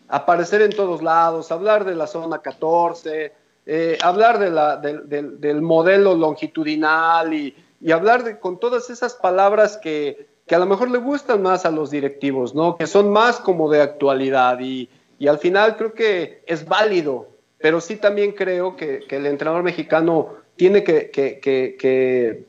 [0.09, 3.33] Aparecer en todos lados, hablar de la zona 14,
[3.67, 7.55] eh, hablar de la, del modelo longitudinal y,
[7.93, 11.91] hablar de, con todas esas palabras que, a lo mejor le gustan más a los
[11.91, 12.77] directivos, ¿no?
[12.77, 14.89] que son más como de actualidad y,
[15.27, 20.85] al final creo que es válido, pero sí también creo que, el entrenador mexicano tiene
[20.85, 22.47] que, que,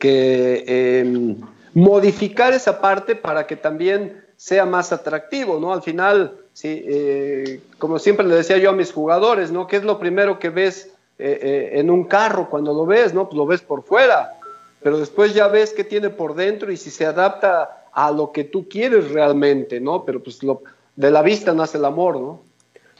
[0.00, 1.36] em,
[1.74, 5.74] modificar esa parte para que también sea más atractivo, ¿no?
[5.74, 9.66] Al final, sí, eh, como siempre le decía yo a mis jugadores, ¿no?
[9.66, 13.26] ¿Qué es lo primero que ves eh, eh, en un carro cuando lo ves, ¿no?
[13.26, 14.39] Pues lo ves por fuera,
[14.82, 18.44] pero después ya ves qué tiene por dentro y si se adapta a lo que
[18.44, 20.04] tú quieres realmente, ¿no?
[20.04, 20.62] Pero pues lo,
[20.96, 22.40] de la vista nace el amor, ¿no?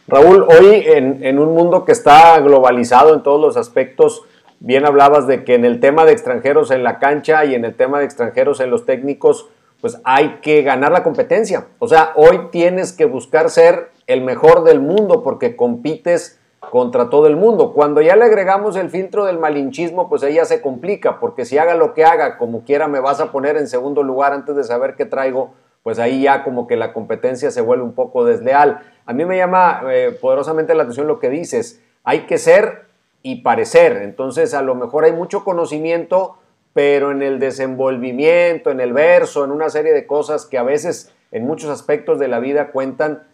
[0.09, 4.23] Raúl, hoy en, en un mundo que está globalizado en todos los aspectos,
[4.59, 7.75] bien hablabas de que en el tema de extranjeros en la cancha y en el
[7.75, 9.49] tema de extranjeros en los técnicos,
[9.81, 11.69] pues hay que ganar la competencia.
[11.79, 16.40] O sea, hoy tienes que buscar ser el mejor del mundo porque compites
[16.71, 17.73] contra todo el mundo.
[17.73, 21.75] Cuando ya le agregamos el filtro del malinchismo, pues ya se complica, porque si haga
[21.75, 24.95] lo que haga, como quiera me vas a poner en segundo lugar antes de saber
[24.95, 25.53] qué traigo,
[25.83, 28.81] pues ahí ya como que la competencia se vuelve un poco desleal.
[29.05, 32.87] A mí me llama eh, poderosamente la atención lo que dices, hay que ser
[33.23, 36.37] y parecer, entonces a lo mejor hay mucho conocimiento,
[36.73, 41.13] pero en el desenvolvimiento, en el verso, en una serie de cosas que a veces
[41.33, 43.25] en muchos aspectos de la vida cuentan,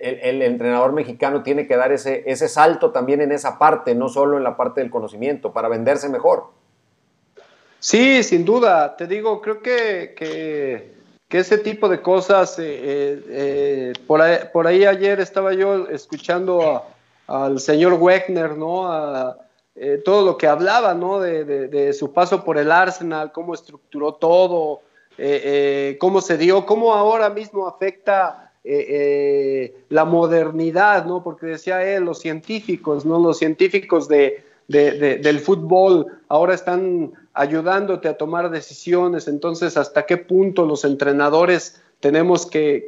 [0.00, 4.44] el, entrenador mexicano tiene que dar ese, salto también en esa parte, no solo en
[4.44, 6.50] la parte del conocimiento, para venderse mejor.
[7.78, 8.96] Sí, sin duda.
[8.96, 10.94] Te digo, creo que, que,
[11.38, 16.82] ese tipo de cosas, eh, eh, eh, por, ahí, ayer estaba yo escuchando
[17.26, 18.90] al señor Wegner, ¿no?
[18.90, 19.36] A,
[20.06, 21.20] todo lo que hablaba, ¿no?
[21.20, 24.80] De, su paso por el Arsenal, cómo estructuró todo,
[26.00, 28.45] cómo se dio, cómo ahora mismo afecta
[29.88, 31.22] la modernidad, ¿no?
[31.22, 33.18] Porque decía él, los científicos, ¿no?
[33.18, 40.66] Los científicos de, del fútbol ahora están ayudándote a tomar decisiones, entonces, ¿hasta qué punto
[40.66, 42.84] los entrenadores tenemos que,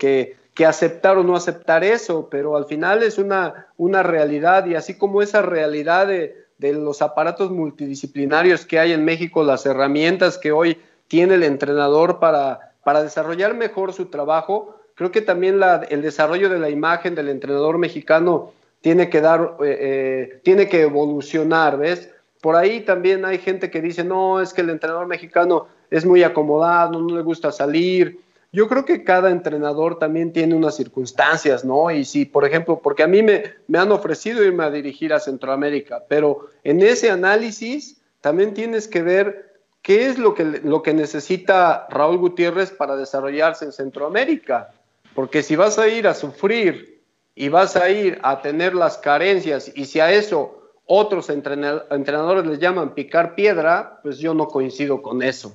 [0.54, 2.28] que aceptar o no aceptar eso?
[2.30, 7.02] Pero al final es una, una realidad y así como esa realidad de de los
[7.02, 13.02] aparatos multidisciplinarios que hay en México, las herramientas que hoy tiene el entrenador para, para
[13.02, 17.78] desarrollar mejor su trabajo, creo que también la, el desarrollo de la imagen del entrenador
[17.78, 22.10] mexicano tiene que dar, eh, eh, tiene que evolucionar, ¿ves?
[22.40, 26.24] Por ahí también hay gente que dice, no, es que el entrenador mexicano es muy
[26.24, 28.18] acomodado, no le gusta salir.
[28.50, 31.92] yo creo que cada entrenador también tiene unas circunstancias, ¿no?
[31.92, 35.20] Y si, por ejemplo, porque a mí me, me han ofrecido irme a dirigir a
[35.20, 39.48] Centroamérica, pero en ese análisis también tienes que ver
[39.82, 44.72] qué es lo que, lo que necesita Raúl Gutiérrez para desarrollarse en Centroamérica.
[45.14, 47.02] Porque si vas a ir a sufrir
[47.34, 52.58] y vas a ir a tener las carencias y si a eso otros entrenadores les
[52.58, 55.54] llaman picar piedra, pues yo no coincido con eso.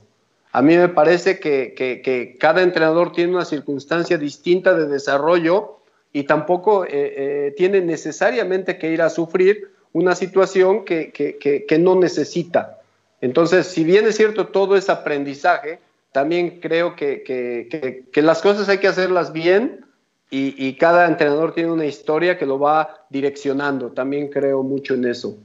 [0.52, 5.80] A mí me parece que, cada entrenador tiene una circunstancia distinta de desarrollo
[6.13, 12.80] y tampoco eh, eh, tiene necesariamente que ir a sufrir una situación que, no necesita.
[13.20, 15.80] Entonces, si bien es cierto todo es aprendizaje,
[16.13, 19.86] también creo que, las cosas hay que hacerlas bien
[20.30, 23.91] y, cada entrenador tiene una historia que lo va direccionando.
[23.91, 25.38] También creo mucho en eso.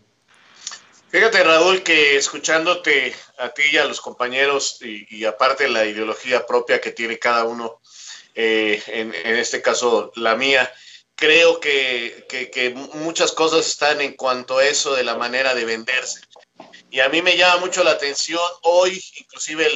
[1.09, 6.81] Fíjate, Raúl, que escuchándote a ti y a los compañeros, y, aparte la ideología propia
[6.81, 7.81] que tiene cada uno,
[8.35, 10.71] eh, en, este caso la mía,
[11.15, 16.21] creo que, muchas cosas están en cuanto a eso de la manera de venderse.
[16.91, 19.69] Y a mí me llama mucho la atención hoy, inclusive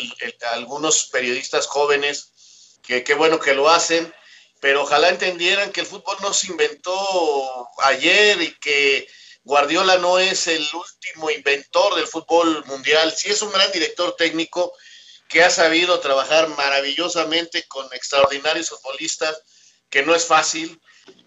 [0.52, 4.12] algunos periodistas jóvenes, que qué bueno que lo hacen,
[4.60, 9.06] pero ojalá entendieran que el fútbol no se inventó ayer y que
[9.44, 14.72] Guardiola no es el último inventor del fútbol mundial, sí es un gran director técnico
[15.28, 19.42] que ha sabido trabajar maravillosamente con extraordinarios futbolistas,
[19.90, 20.80] que no es fácil,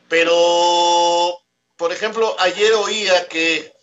[0.07, 1.39] pero,
[1.75, 3.74] por ejemplo, ayer oía que,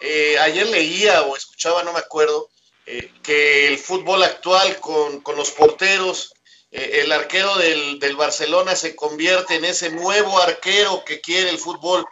[0.00, 2.48] eh, ayer leía o escuchaba, no me acuerdo,
[2.86, 6.32] eh, que el fútbol actual con, con los porteros
[6.70, 12.04] eh, el arquero del, Barcelona se convierte en ese nuevo arquero que quiere el fútbol.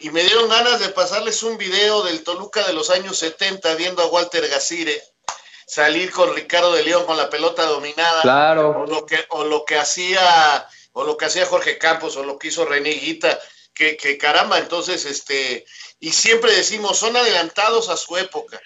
[0.00, 4.02] Y me dieron ganas de pasarles un video del Toluca de los años 70 viendo
[4.02, 5.00] a Walter Gacire
[5.66, 8.22] salir con Ricardo de León con la pelota dominada.
[8.22, 8.82] Claro.
[8.82, 12.38] O lo que, o lo que hacía, o lo que hacía Jorge Campos, o lo
[12.38, 13.38] que hizo René Guita,
[13.74, 15.64] que, que caramba, entonces, este,
[16.00, 18.60] y siempre decimos, son adelantados a su época.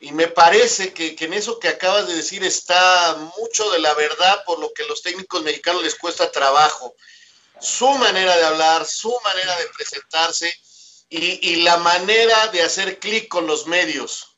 [0.00, 4.44] Y me parece que, en eso que acabas de decir está mucho de la verdad
[4.44, 6.94] por lo que a los técnicos mexicanos les cuesta trabajo.
[7.58, 10.54] Su manera de hablar, su manera de presentarse
[11.08, 14.36] y, y la manera de hacer clic con los medios.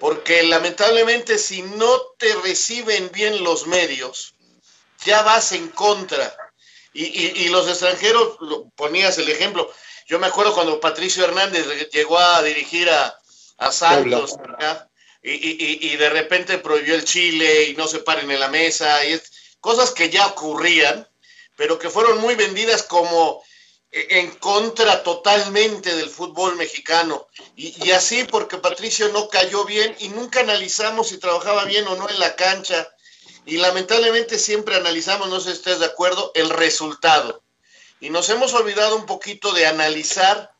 [0.00, 4.34] Porque lamentablemente si no te reciben bien los medios,
[5.04, 6.36] ya vas en contra.
[7.00, 8.38] Y, y, los extranjeros,
[8.74, 9.72] ponías el ejemplo,
[10.08, 13.16] yo me acuerdo cuando Patricio Hernández llegó a dirigir a,
[13.58, 14.36] a Santos,
[15.22, 19.20] y, de repente prohibió el chile y no se paren en la mesa, y
[19.60, 21.06] cosas que ya ocurrían,
[21.56, 23.44] pero que fueron muy vendidas como
[23.92, 27.28] e, en contra totalmente del fútbol mexicano.
[27.54, 32.08] Y, así porque Patricio no cayó bien y nunca analizamos si trabajaba bien o no
[32.08, 32.88] en la cancha.
[33.48, 37.42] Y lamentablemente siempre analizamos, no sé si estés de acuerdo, el resultado.
[37.98, 40.52] Y nos hemos olvidado un poquito de analizar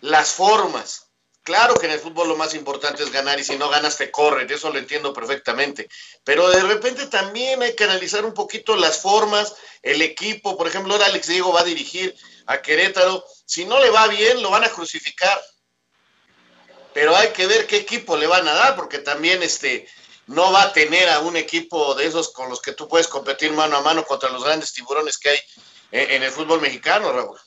[0.00, 1.08] las formas.
[1.42, 4.12] Claro que en el fútbol lo más importante es ganar y si no ganas te
[4.12, 5.88] corren, eso lo entiendo perfectamente.
[6.22, 10.56] Pero de repente también hay que analizar un poquito las formas, el equipo.
[10.56, 12.14] Por ejemplo, ahora Alex Diego va a dirigir
[12.46, 13.24] a Querétaro.
[13.44, 15.42] Si no le va bien, lo van a crucificar.
[16.94, 19.88] Pero hay que ver qué equipo le van a dar, porque también este,
[20.26, 23.52] no va a tener a un equipo de esos con los que tú puedes competir
[23.52, 25.38] mano a mano contra los grandes tiburones que hay
[25.92, 27.38] en el fútbol mexicano, Raúl.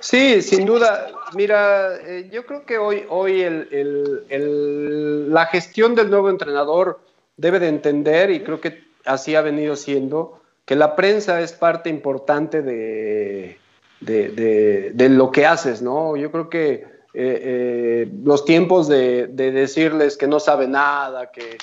[0.00, 1.10] Sí, sin duda.
[1.34, 7.00] Mira, eh, yo creo que hoy, hoy el, la gestión del nuevo entrenador
[7.36, 11.88] debe de entender, y creo que así ha venido siendo, que la prensa es parte
[11.88, 13.58] importante de,
[14.00, 16.16] de, lo que haces, ¿no?
[16.16, 21.58] Yo creo que eh, eh, los tiempos de, decirles que no sabe nada, que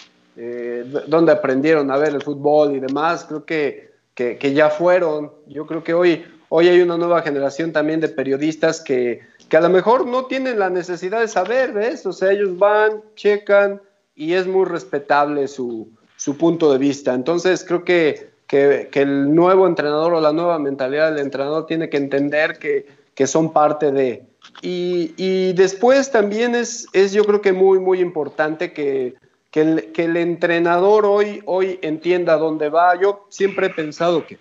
[1.07, 5.31] dónde aprendieron a ver el fútbol y demás, creo que, que ya fueron.
[5.47, 9.21] Yo creo que hoy Hoy hay una nueva generación también de periodistas que,
[9.51, 12.05] a lo mejor no tienen la necesidad de saber, ¿ves?
[12.05, 13.81] O sea, ellos van, checan
[14.15, 15.89] y es muy respetable su,
[16.37, 17.13] punto de vista.
[17.13, 22.59] Entonces, creo que, el nuevo entrenador o la nueva mentalidad del entrenador tiene que entender
[22.59, 24.23] que, son parte de.
[24.61, 29.15] Y, después también es, es, yo creo que muy, muy importante que,
[29.61, 32.99] el, que el entrenador hoy, hoy entienda dónde va.
[32.99, 34.37] Yo siempre he pensado que,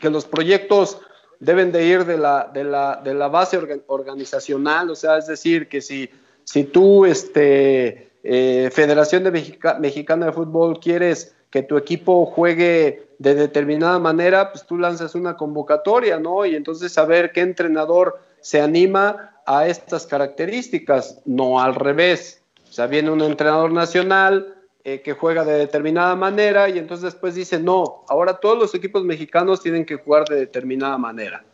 [0.00, 1.00] que los proyectos
[1.40, 5.68] deben de ir de la, de la, de la base organizacional, o sea, es decir,
[5.68, 6.08] que si,
[6.44, 9.32] si tú, este, eh, Federación de
[9.80, 15.36] Mexicana de Fútbol, quieres que tu equipo juegue de determinada manera, pues tú lanzas una
[15.36, 16.46] convocatoria, ¿no?
[16.46, 22.41] Y entonces saber qué entrenador se anima a estas características, no al revés.
[22.72, 27.34] O sea, viene un entrenador nacional, eh, que juega de determinada manera y entonces después
[27.34, 31.44] dice, no, ahora todos los equipos mexicanos tienen que jugar de determinada manera.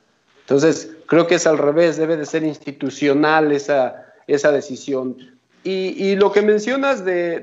[0.43, 5.17] Entonces, creo que es al revés, debe de ser institucional esa, esa decisión.
[5.65, 7.41] Y, lo que mencionas de,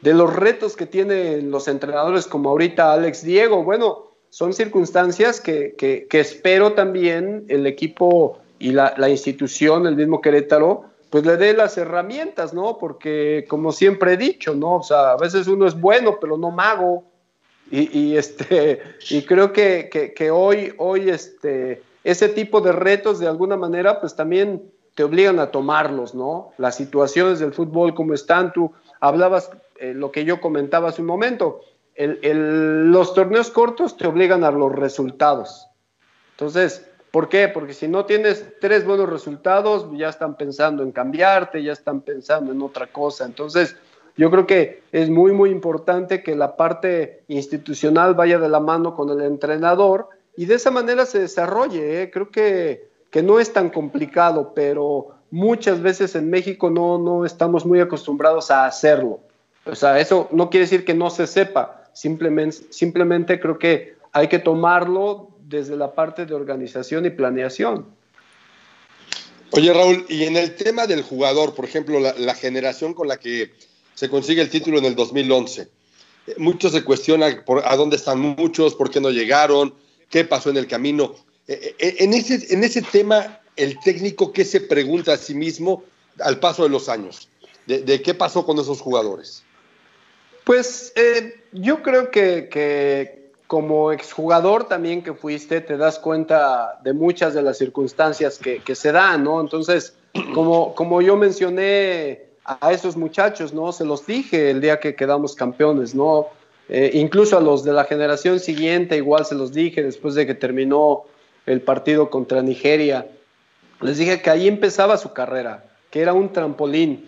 [0.00, 5.74] de, los retos que tienen los entrenadores como ahorita Alex Diego, bueno, son circunstancias que,
[5.76, 11.54] que, espero también el equipo y la, la institución, el mismo Querétaro, pues le dé
[11.54, 12.78] las herramientas, ¿no?
[12.78, 14.76] Porque como siempre he dicho, ¿no?
[14.76, 17.04] O sea, a veces uno es bueno, pero no mago.
[17.70, 23.58] Y, este, y creo que, que, hoy, hoy este, ese tipo de retos de alguna
[23.58, 26.52] manera, pues también te obligan a tomarlos, ¿no?
[26.56, 31.08] Las situaciones del fútbol como están, tú hablabas eh, lo que yo comentaba hace un
[31.08, 31.60] momento,
[31.94, 35.68] el, los torneos cortos te obligan a los resultados.
[36.30, 37.48] Entonces, ¿Por qué?
[37.48, 42.52] Porque si no tienes tres buenos resultados, ya están pensando en cambiarte, ya están pensando
[42.52, 43.24] en otra cosa.
[43.24, 43.76] Entonces,
[44.16, 48.94] yo creo que es muy, muy importante que la parte institucional vaya de la mano
[48.94, 52.02] con el entrenador y de esa manera se desarrolle.
[52.02, 52.10] ¿eh?
[52.10, 57.64] Creo que, que, no es tan complicado, pero muchas veces en México no, no estamos
[57.64, 59.20] muy acostumbrados a hacerlo.
[59.64, 64.28] O sea, eso no quiere decir que no se sepa, simplemente, simplemente creo que hay
[64.28, 67.86] que tomarlo desde la parte de organización y planeación.
[69.52, 73.52] Oye Raúl, y en el tema del jugador, por ejemplo, la, generación con la que
[73.94, 75.68] se consigue el título en el 2011,
[76.36, 79.74] muchos se cuestionan por, a dónde están muchos, por qué no llegaron,
[80.10, 81.14] qué pasó en el camino.
[81.46, 85.82] E, e, en ese, en ese tema, el técnico, ¿qué se pregunta a sí mismo
[86.20, 87.28] al paso de los años?
[87.66, 89.42] ¿De, qué pasó con esos jugadores?
[90.44, 93.17] Pues eh, yo creo que,
[93.48, 98.92] como exjugador también que fuiste, te das cuenta de muchas de las circunstancias que, se
[98.92, 99.40] dan, ¿no?
[99.40, 99.96] Entonces,
[100.34, 103.72] como, como yo mencioné a esos muchachos, ¿no?
[103.72, 106.28] Se los dije el día que quedamos campeones, ¿no?
[106.68, 110.34] Eh, incluso a los de la generación siguiente, igual se los dije después de que
[110.34, 111.04] terminó
[111.46, 113.06] el partido contra Nigeria.
[113.80, 117.06] Les dije que ahí empezaba su carrera, que era un trampolín,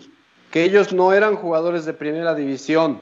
[0.51, 2.99] que ellos no eran jugadores de primera división,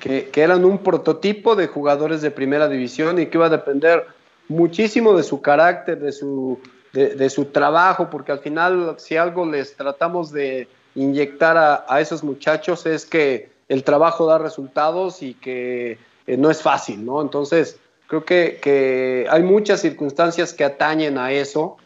[0.00, 4.06] que, eran un prototipo de jugadores de primera división y que iba a depender
[4.48, 6.58] muchísimo de su carácter, de su,
[6.92, 12.84] de, su trabajo, porque al final si algo les tratamos de inyectar a, esos muchachos
[12.86, 17.22] es que el trabajo da resultados y que eh, no es fácil, ¿no?
[17.22, 21.76] Entonces, creo que, que, hay muchas circunstancias que atañen a eso,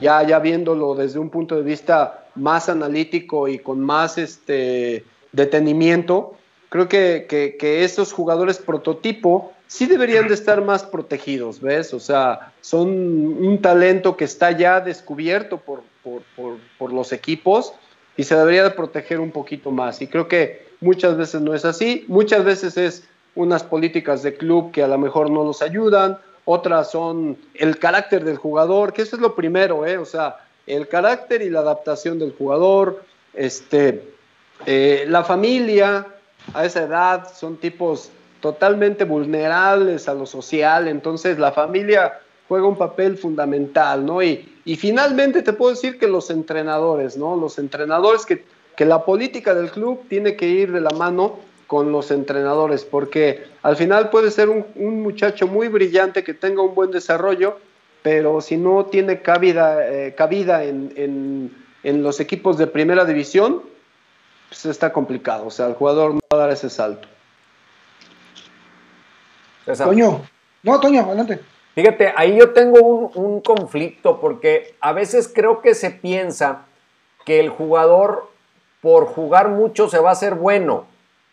[0.00, 6.36] ya, ya viéndolo desde un punto de vista más analítico y con más este, detenimiento,
[6.70, 11.92] creo que, que, esos jugadores prototipo sí deberían de estar más protegidos, ¿ves?
[11.92, 15.82] O sea, son un talento que está ya descubierto por,
[16.78, 17.74] por, los equipos
[18.16, 20.00] y se debería de proteger un poquito más.
[20.00, 23.04] Y creo que muchas veces no es así, muchas veces es
[23.34, 28.24] unas políticas de club que a lo mejor no nos ayudan, otras son el carácter
[28.24, 29.98] del jugador, que eso es lo primero, ¿eh?
[29.98, 33.02] O sea, el carácter y la adaptación del jugador,
[33.34, 34.04] este,
[34.66, 36.06] eh, la familia,
[36.54, 38.10] a esa edad son tipos
[38.40, 44.22] totalmente vulnerables a lo social, entonces la familia juega un papel fundamental, ¿no?
[44.22, 47.36] Y, y finalmente te puedo decir que los entrenadores, ¿no?
[47.36, 48.44] Los entrenadores que,
[48.78, 53.76] la política del club tiene que ir de la mano con los entrenadores, porque al
[53.76, 57.58] final puede ser un, muchacho muy brillante que tenga un buen desarrollo,
[58.02, 63.60] pero si no tiene cabida, eh, cabida en los equipos de primera división,
[64.50, 65.46] pues está complicado.
[65.46, 67.08] O sea, el jugador no va a dar ese salto.
[69.64, 70.22] Toño,
[70.64, 71.40] no, Toño, adelante.
[71.76, 72.80] Fíjate, ahí yo tengo
[73.14, 76.66] un, conflicto porque a veces creo que se piensa
[77.24, 78.28] que el jugador
[78.82, 80.86] por jugar mucho se va a hacer bueno.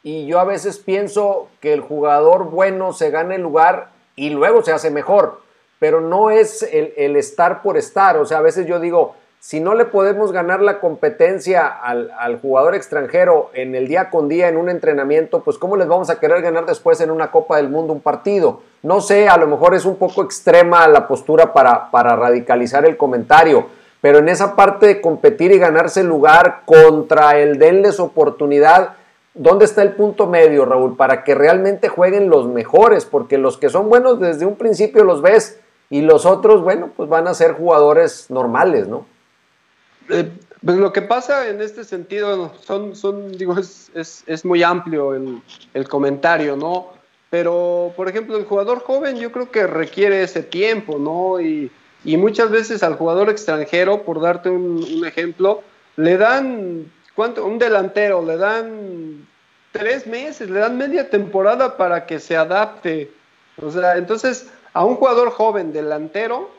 [0.03, 4.63] Y yo a veces pienso que el jugador bueno se gana el lugar y luego
[4.63, 5.41] se hace mejor.
[5.79, 8.17] Pero no es el, el estar por estar.
[8.17, 9.15] O sea, a veces yo digo,
[9.47, 14.49] si no le podemos ganar la competencia al, jugador extranjero en el día con día
[14.49, 17.69] en un entrenamiento, pues ¿cómo les vamos a querer ganar después en una Copa del
[17.69, 18.59] Mundo un partido?
[18.83, 23.67] No sé, a lo mejor es un poco extrema la postura para, radicalizar el comentario,
[24.01, 28.95] pero en esa parte de competir y ganarse lugar contra el denles oportunidad,
[29.33, 30.97] ¿dónde está el punto medio, Raúl?
[30.97, 35.21] Para que realmente jueguen los mejores, porque los que son buenos desde un principio los
[35.21, 35.57] ves
[35.89, 39.05] y los otros, bueno, pues van a ser jugadores normales, ¿no?
[40.09, 40.31] Eh,
[40.65, 45.41] pues lo que pasa en este sentido son, son digo, es, es, muy amplio el,
[45.73, 46.89] el, comentario, ¿no?
[47.29, 51.39] Pero, por ejemplo, el jugador joven yo creo que requiere ese tiempo, ¿no?
[51.39, 51.71] Y,
[52.03, 55.61] y muchas veces al jugador extranjero, por darte un, un, ejemplo,
[55.97, 57.45] le dan, ¿cuánto?
[57.45, 59.27] Un delantero, le dan
[59.71, 63.11] tres meses, le dan media temporada para que se adapte.
[63.61, 66.49] O sea, entonces a un jugador joven delantero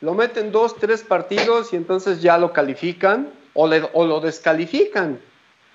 [0.00, 5.18] lo meten dos, tres partidos y entonces ya lo califican o, o lo descalifican.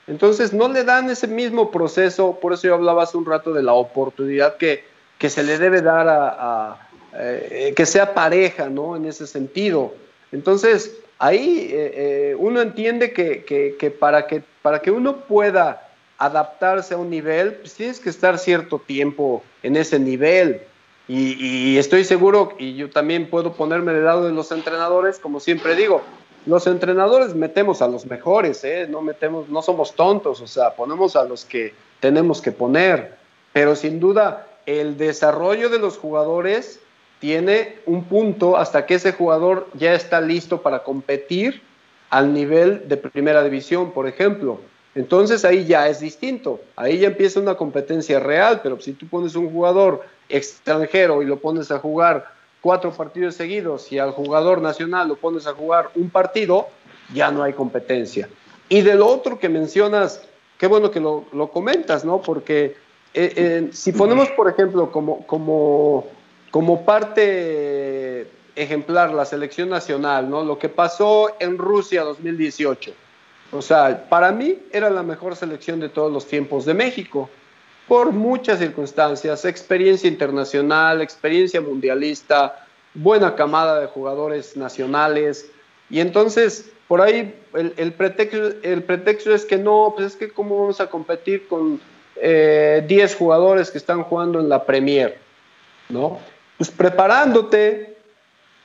[0.08, 3.64] Entonces no le dan ese mismo proceso, por eso yo hablaba hace un rato de
[3.64, 4.84] la oportunidad que,
[5.18, 8.96] que se le debe dar a, eh, que sea pareja, ¿no?
[8.96, 9.94] En ese sentido.
[10.32, 16.94] Entonces, ahí eh, eh, uno entiende que, que, para que para que uno pueda adaptarse
[16.94, 20.62] a un nivel, pues tienes que estar cierto tiempo en ese nivel.
[21.08, 25.76] Y, estoy seguro, y yo también puedo ponerme del lado de los entrenadores, como siempre
[25.76, 26.02] digo,
[26.46, 28.88] los entrenadores metemos a los mejores, ¿eh?
[28.90, 33.18] no, metemos, no somos tontos, o sea, ponemos a los que tenemos que poner,
[33.52, 36.80] pero sin duda el desarrollo de los jugadores
[37.20, 41.62] tiene un punto hasta que ese jugador ya está listo para competir
[42.10, 44.60] al nivel de primera división, por ejemplo.
[44.96, 49.36] Entonces ahí ya es distinto, ahí ya empieza una competencia real, pero si tú pones
[49.36, 52.32] un jugador extranjero y lo pones a jugar
[52.62, 56.68] cuatro partidos seguidos y al jugador nacional lo pones a jugar un partido,
[57.14, 58.30] ya no hay competencia.
[58.70, 60.22] Y del otro que mencionas,
[60.58, 62.22] qué bueno que lo, comentas, ¿no?
[62.22, 62.78] Porque
[63.14, 66.08] eh, eh, si ponemos, por ejemplo, como, como,
[66.52, 70.44] como parte ejemplar la selección nacional, ¿no?
[70.44, 72.94] Lo que pasó en Rusia 2018.
[73.54, 77.30] O sea, para mí era la mejor selección de todos los tiempos de México
[77.88, 85.52] por muchas circunstancias, experiencia internacional, experiencia mundialista, buena camada de jugadores nacionales.
[85.90, 90.60] Y entonces, por ahí el, pretexto, el pretexto es que no, pues es que cómo
[90.60, 91.80] vamos a competir con
[92.16, 95.20] 10 eh, jugadores que están jugando en la Premier,
[95.90, 96.20] ¿no?
[96.58, 97.98] Pues preparándote,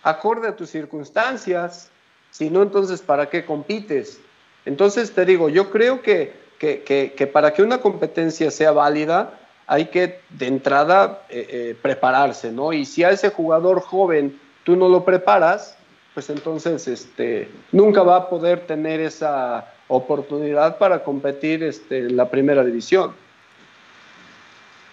[0.02, 1.90] acorde a tus circunstancias,
[2.30, 4.20] si no, entonces, ¿para qué compites?
[4.64, 10.20] Entonces, te digo, yo creo que que, para que una competencia sea válida hay que
[10.30, 12.72] de entrada eh, eh, prepararse, ¿no?
[12.72, 15.76] Y si a ese jugador joven tú no lo preparas,
[16.14, 22.30] pues entonces este, nunca va a poder tener esa oportunidad para competir este, en la
[22.30, 23.14] primera división.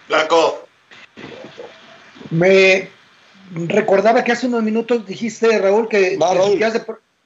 [0.08, 0.66] Blanco.
[2.30, 2.90] Me
[3.54, 6.18] recordaba que hace unos minutos dijiste, Raúl, que,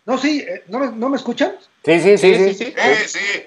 [0.07, 1.53] no, sí, eh, ¿no me, ¿no me escuchan?
[1.85, 2.75] Sí, sí, sí, sí.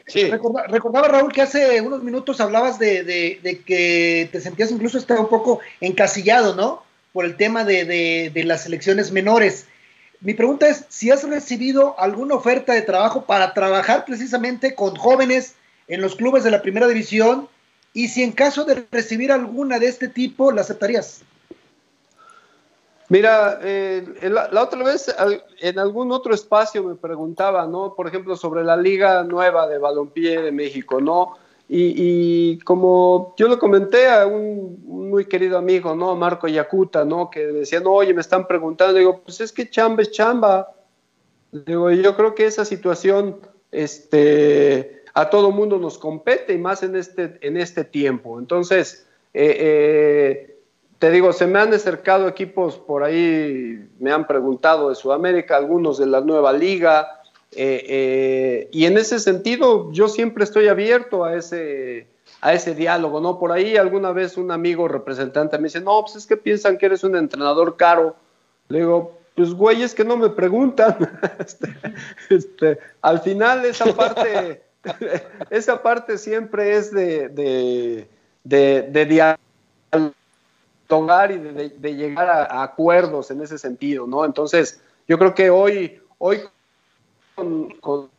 [0.08, 5.30] sí, recordaba, Raúl que hace unos minutos hablabas de, que te sentías incluso hasta un
[5.30, 6.84] poco encasillado, ¿no?
[7.12, 9.68] Por el tema de, las elecciones menores.
[10.20, 15.56] Mi pregunta es si has recibido alguna oferta de trabajo para trabajar precisamente con jóvenes
[15.88, 17.49] en los clubes de la primera división
[17.93, 21.22] y si en caso de recibir alguna de este tipo, ¿la aceptarías?
[23.14, 25.16] Mira, eh, la, otra vez
[25.59, 27.93] en algún otro espacio me preguntaba, ¿no?
[27.93, 31.38] Por ejemplo, sobre la Liga Nueva de Balompié de México, ¿no?
[31.70, 36.16] Y, como yo le comenté a un, muy querido amigo, ¿no?
[36.16, 37.30] Marco Yacuta, ¿no?
[37.30, 38.97] Que decía, no, oye, me están preguntando.
[38.97, 40.74] Digo, pues es que chamba es chamba.
[41.51, 43.38] Digo, yo creo que esa situación,
[43.70, 48.39] este, a todo mundo nos compete y más en este, en este tiempo.
[48.39, 49.05] Entonces,
[49.36, 50.53] eh, eh
[51.04, 55.97] te digo, se me han acercado equipos por ahí, me han preguntado de Sudamérica, algunos
[55.97, 57.20] de la nueva liga,
[57.51, 62.08] eh, eh, y en ese sentido yo siempre estoy abierto a ese,
[62.39, 63.38] a ese diálogo, ¿no?
[63.38, 66.86] Por ahí alguna vez un amigo representante me dice, no, pues es que piensan que
[66.86, 68.16] eres un entrenador caro.
[68.70, 70.95] Le digo, pues güey, es que no me preguntan.
[71.38, 71.76] Este,
[72.30, 74.62] este, al final esa parte,
[75.49, 78.08] esa parte siempre es de, de,
[78.45, 79.42] de, de diálogo
[81.31, 84.25] y de, llegar a, acuerdos en ese sentido, ¿no?
[84.25, 86.41] Entonces, yo creo que hoy, hoy
[87.35, 88.09] con, con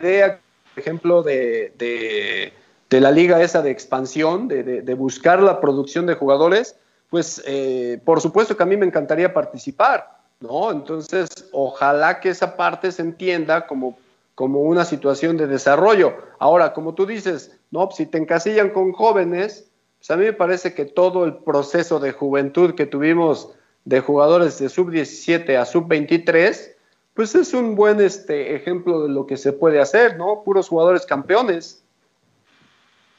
[0.00, 0.40] idea,
[0.74, 6.76] por ejemplo, de, de, la liga esa de expansión, de, buscar la producción de jugadores,
[7.10, 10.70] pues eh, por supuesto que a mí me encantaría participar, ¿no?
[10.70, 13.98] Entonces, ojalá que esa parte se entienda como,
[14.34, 16.14] como una situación de desarrollo.
[16.38, 19.71] Ahora, como tú dices, no, si te encasillan con jóvenes,
[20.02, 23.50] pues a mí me parece que todo el proceso de juventud que tuvimos
[23.84, 26.72] de jugadores de sub-17 a sub-23,
[27.14, 30.42] pues es un buen este, ejemplo de lo que se puede hacer, ¿no?
[30.44, 31.84] Puros jugadores campeones.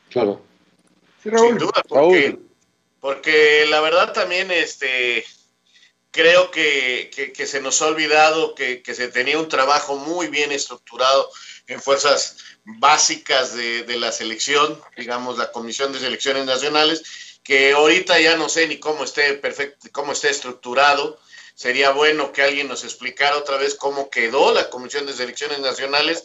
[0.10, 0.42] Claro.
[1.24, 2.38] Sin duda, porque,
[3.00, 5.24] porque, la verdad también este,
[6.12, 10.52] creo que, que, se nos ha olvidado que, que se tenía un trabajo muy bien
[10.52, 11.30] estructurado
[11.68, 17.04] en fuerzas básicas de, la selección, digamos, la Comisión de Selecciones Nacionales,
[17.44, 21.20] que ahorita ya no sé ni cómo esté perfecto, cómo esté estructurado.
[21.56, 26.24] Sería bueno que alguien nos explicara otra vez cómo quedó la Comisión de Selecciones Nacionales,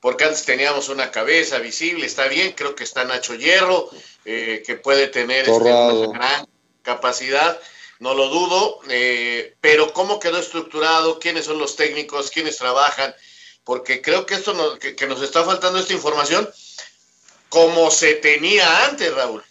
[0.00, 3.88] porque antes teníamos una cabeza visible, está bien, creo que está Nacho Hierro,
[4.24, 6.46] eh, que puede tener este, una gran
[6.82, 7.58] capacidad,
[8.00, 13.14] no lo dudo, eh, pero cómo quedó estructurado, quiénes son los técnicos, quiénes trabajan,
[13.64, 16.48] porque creo que esto que, nos está faltando esta información
[17.48, 19.42] como se tenía antes, Raúl.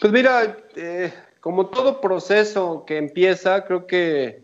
[0.00, 4.42] Pues mira, eh, como todo proceso que empieza, creo que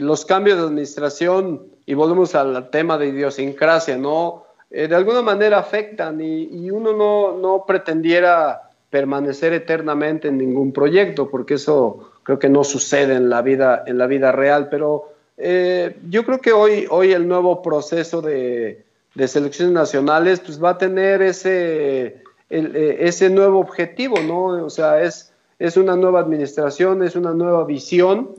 [0.00, 4.44] los cambios de administración y volvemos al tema de idiosincrasia, ¿no?
[4.70, 11.28] Eh, de alguna manera afectan y, uno no, no, pretendiera permanecer eternamente en ningún proyecto,
[11.28, 15.11] porque eso creo que no sucede en la vida, en la vida real, pero
[15.44, 18.84] eh, yo creo que hoy, hoy el nuevo proceso de,
[19.14, 24.64] de selecciones nacionales pues va a tener ese, eh, ese nuevo objetivo, ¿no?
[24.64, 28.36] O sea, es, es una nueva administración, es una nueva visión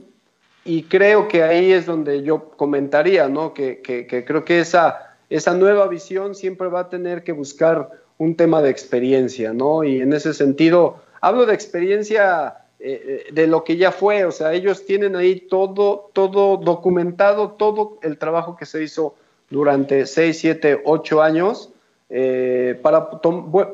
[0.64, 3.52] y creo que ahí es donde yo comentaría, ¿no?
[3.52, 3.82] Que,
[4.26, 8.70] creo que esa, esa nueva visión siempre va a tener que buscar un tema de
[8.70, 9.84] experiencia, ¿no?
[9.84, 14.30] Y en ese sentido, hablo de experiencia eh, eh, de lo que ya fue, o
[14.30, 19.14] sea, ellos tienen ahí todo, todo documentado, todo el trabajo que se hizo
[19.48, 21.70] durante 6, 7, 8 años,
[22.10, 23.08] eh, para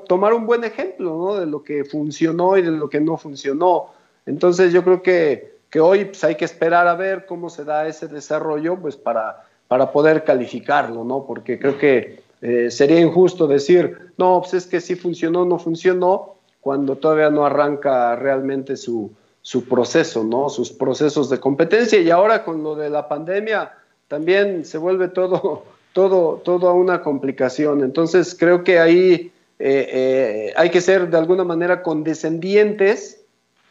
[0.07, 1.41] tomar un buen ejemplo, ¿no?
[1.41, 3.87] De lo que funcionó y de lo que no funcionó.
[4.27, 7.89] Entonces yo creo que que hoy pues, hay que esperar a ver cómo se da
[7.89, 11.25] ese desarrollo pues para, para poder calificarlo, ¿no?
[11.27, 12.23] Porque creo que
[12.71, 18.15] sería injusto decir, no, pues es que sí funcionó, no funcionó, cuando todavía no arranca
[18.17, 19.11] realmente su,
[19.43, 20.49] su proceso, ¿no?
[20.49, 22.01] Sus procesos de competencia.
[22.01, 23.73] Y ahora con lo de la pandemia
[24.09, 27.83] también se vuelve todo, todo, todo una complicación.
[27.83, 33.23] Entonces creo que ahí eh, eh, hay que ser de alguna manera condescendientes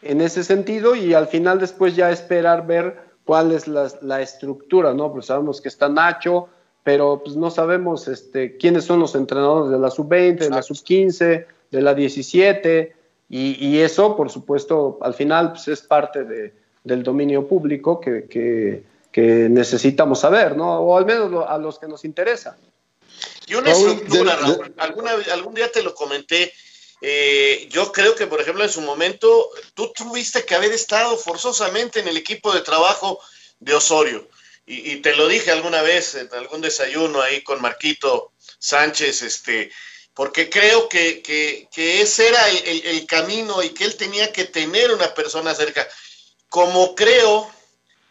[0.01, 5.11] en ese sentido y al final después ya esperar ver cuál es la, estructura, ¿no?
[5.11, 6.47] Pues sabemos que está Nacho,
[6.83, 11.45] pero pues no sabemos este, quiénes son los entrenadores de la sub-20, de la sub-15,
[11.71, 12.95] de la 17,
[13.31, 16.51] y, eso, por supuesto, al final pues, es parte de,
[16.83, 18.83] del dominio público que, que,
[19.49, 20.79] necesitamos saber, ¿no?
[20.79, 22.57] O al menos a los que nos interesa.
[23.45, 24.39] Y una estructura,
[24.77, 26.53] alguna, algún día te lo comenté,
[27.01, 31.99] eh, yo creo que, por ejemplo, en su momento, tú tuviste que haber estado forzosamente
[31.99, 33.19] en el equipo de trabajo
[33.59, 34.27] de Osorio.
[34.65, 39.71] Y, te lo dije alguna vez en algún desayuno ahí con Marquito Sánchez, este,
[40.19, 45.55] porque creo que, ese era el, camino y que él tenía que tener una persona
[45.55, 45.87] cerca.
[46.49, 47.49] Como creo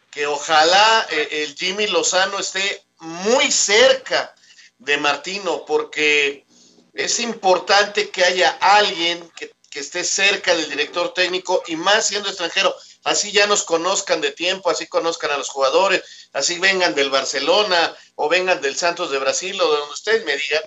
[0.09, 4.33] que ojalá eh, el Jimmy Lozano esté muy cerca
[4.79, 6.47] de Martino, porque
[6.95, 12.75] es importante que haya alguien que, esté cerca del director técnico y más siendo extranjero.
[13.03, 16.01] Así ya nos conozcan de tiempo, así conozcan a los jugadores,
[16.33, 20.35] así vengan del Barcelona o vengan del Santos de Brasil o de donde ustedes me
[20.35, 20.63] digan.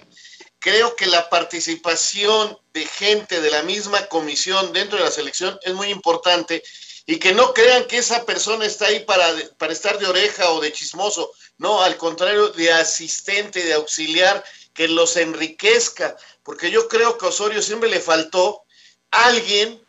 [0.63, 5.75] Creo que la participación de gente de la misma comisión dentro de la selección es
[5.75, 6.63] muy importante
[7.05, 9.27] y que no crean que esa persona está ahí para,
[9.59, 11.33] para estar de oreja o de chismoso.
[11.59, 17.31] No, al contrario, de asistente, de auxiliar que los enriquezca, porque yo creo que a
[17.31, 18.63] Osorio siempre le faltó
[19.11, 19.85] alguien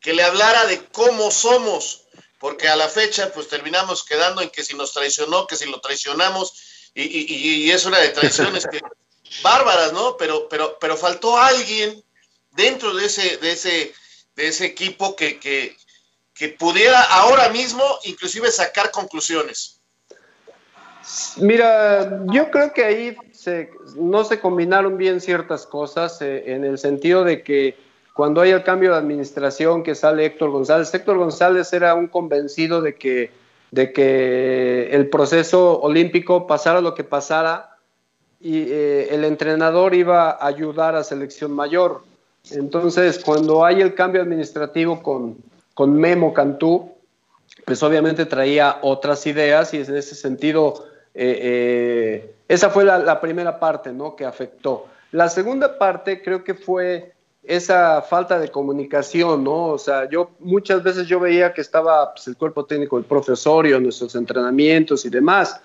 [0.00, 2.04] que le hablara de cómo somos,
[2.38, 5.82] porque a la fecha pues terminamos quedando en que si nos traicionó, que si lo
[5.82, 6.54] traicionamos,
[6.94, 8.80] y, es una de traiciones que,
[9.42, 10.16] bárbaras, ¿no?
[10.16, 12.02] Pero, pero, pero faltó alguien
[12.52, 13.92] dentro de ese, de ese,
[14.36, 15.76] de ese equipo que, que,
[16.34, 19.80] que pudiera ahora mismo inclusive sacar conclusiones.
[21.36, 23.16] Mira, yo creo que ahí
[23.96, 27.76] no se combinaron bien ciertas cosas eh, en el sentido de que
[28.14, 32.80] cuando hay el cambio de administración que sale Héctor González, Héctor González era un convencido
[32.80, 33.32] de que,
[33.70, 37.73] de que el proceso olímpico pasara lo que pasara
[38.44, 42.02] y eh, el entrenador iba a ayudar a selección mayor.
[42.50, 45.38] Entonces, cuando hay el cambio administrativo con,
[45.72, 46.92] con Memo Cantú,
[47.64, 50.84] pues obviamente traía otras ideas y en ese sentido
[51.14, 54.14] eh, eh, esa fue la, primera parte ¿no?
[54.14, 54.88] que afectó.
[55.12, 59.68] La segunda parte creo que fue esa falta de comunicación, ¿no?
[59.68, 63.80] O sea, yo muchas veces yo veía que estaba pues, el cuerpo técnico del profesorio,
[63.80, 65.58] nuestros entrenamientos y demás,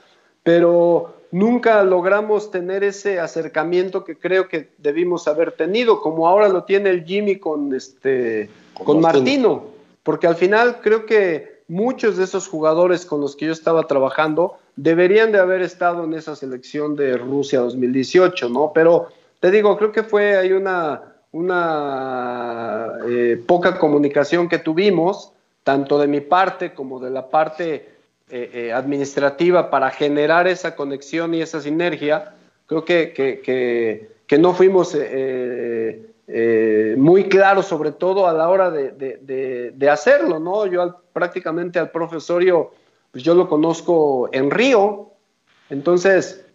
[0.44, 6.64] pero nunca logramos tener ese acercamiento que creo que debimos haber tenido, como ahora lo
[6.64, 9.64] tiene el Jimmy con este con Martino,
[10.04, 14.58] porque al final creo que muchos de esos jugadores con los que yo estaba trabajando
[14.76, 18.72] deberían de haber estado en esa selección de Rusia 2018, ¿no?
[18.74, 19.08] Pero
[19.40, 21.02] te digo, creo que fue hay una,
[21.32, 25.32] una eh, poca comunicación que tuvimos,
[25.64, 27.99] tanto de mi parte como de la parte
[28.30, 34.96] eh, eh, administrativa para generar esa conexión y esa sinergia, creo que, que, no fuimos
[36.98, 40.66] muy claros, sobre todo a la hora de, hacerlo, ¿no?
[40.68, 42.72] Yo prácticamente al profesorio,
[43.12, 45.12] pues yo lo conozco en Río,
[45.70, 46.46] entonces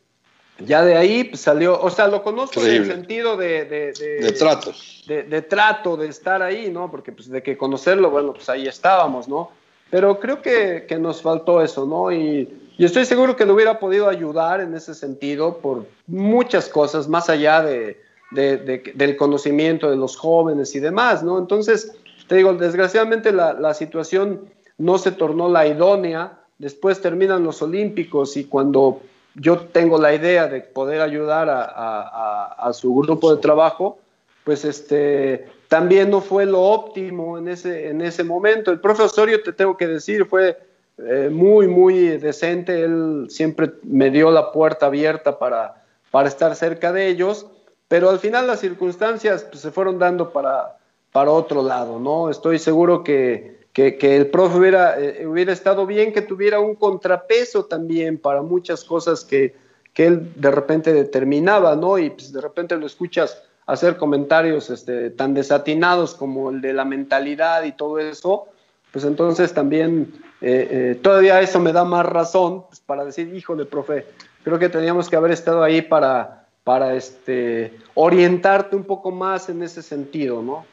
[0.59, 4.73] ya de ahí pues, salió, o sea, lo conozco en el sentido de, de, trato.
[5.07, 6.91] De, trato, de estar ahí, ¿no?
[6.91, 9.51] Porque pues de que conocerlo, bueno, pues ahí estábamos, ¿no?
[9.95, 12.11] Pero creo que, nos faltó eso, ¿no?
[12.11, 17.31] Y, estoy seguro que lo hubiera podido ayudar en ese sentido por muchas cosas, más
[17.31, 21.39] allá de, del conocimiento de los jóvenes y demás, ¿no?
[21.39, 24.41] Entonces, te digo, desgraciadamente la, la situación
[24.79, 29.01] no se tornó la idónea, después terminan los Olímpicos y cuando
[29.37, 34.01] yo tengo la idea de poder ayudar a, su grupo de trabajo,
[34.43, 38.71] pues este, también no fue lo óptimo en ese, en ese momento.
[38.71, 40.59] El profesor, te tengo que decir, fue
[40.99, 42.83] eh, muy, muy decente.
[42.83, 47.47] Él siempre me dio la puerta abierta para, para estar cerca de ellos,
[47.89, 50.79] pero al final las circunstancias pues, se fueron dando para,
[51.13, 52.31] para otro lado, ¿no?
[52.31, 57.65] Estoy seguro que, que, el profe hubiera, eh, hubiera estado bien que tuviera un contrapeso
[57.65, 59.55] también para muchas cosas que,
[59.93, 61.99] que él de repente determinaba, ¿no?
[61.99, 66.85] Y pues de repente lo escuchas hacer comentarios este, tan desatinados como el de la
[66.85, 68.47] mentalidad y todo eso,
[68.93, 73.65] pues entonces también eh, eh, todavía eso me da más razón pues, para decir, híjole,
[73.65, 74.07] profe,
[74.43, 79.63] creo que teníamos que haber estado ahí para, para este, orientarte un poco más en
[79.63, 80.67] ese sentido, ¿no?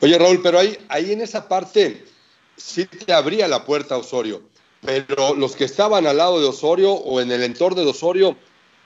[0.00, 2.04] Oye, Raúl, pero ahí, ahí en esa parte
[2.56, 4.42] sí te abría la puerta Osorio,
[4.80, 8.36] pero los que estaban al lado de Osorio o en el entorno de Osorio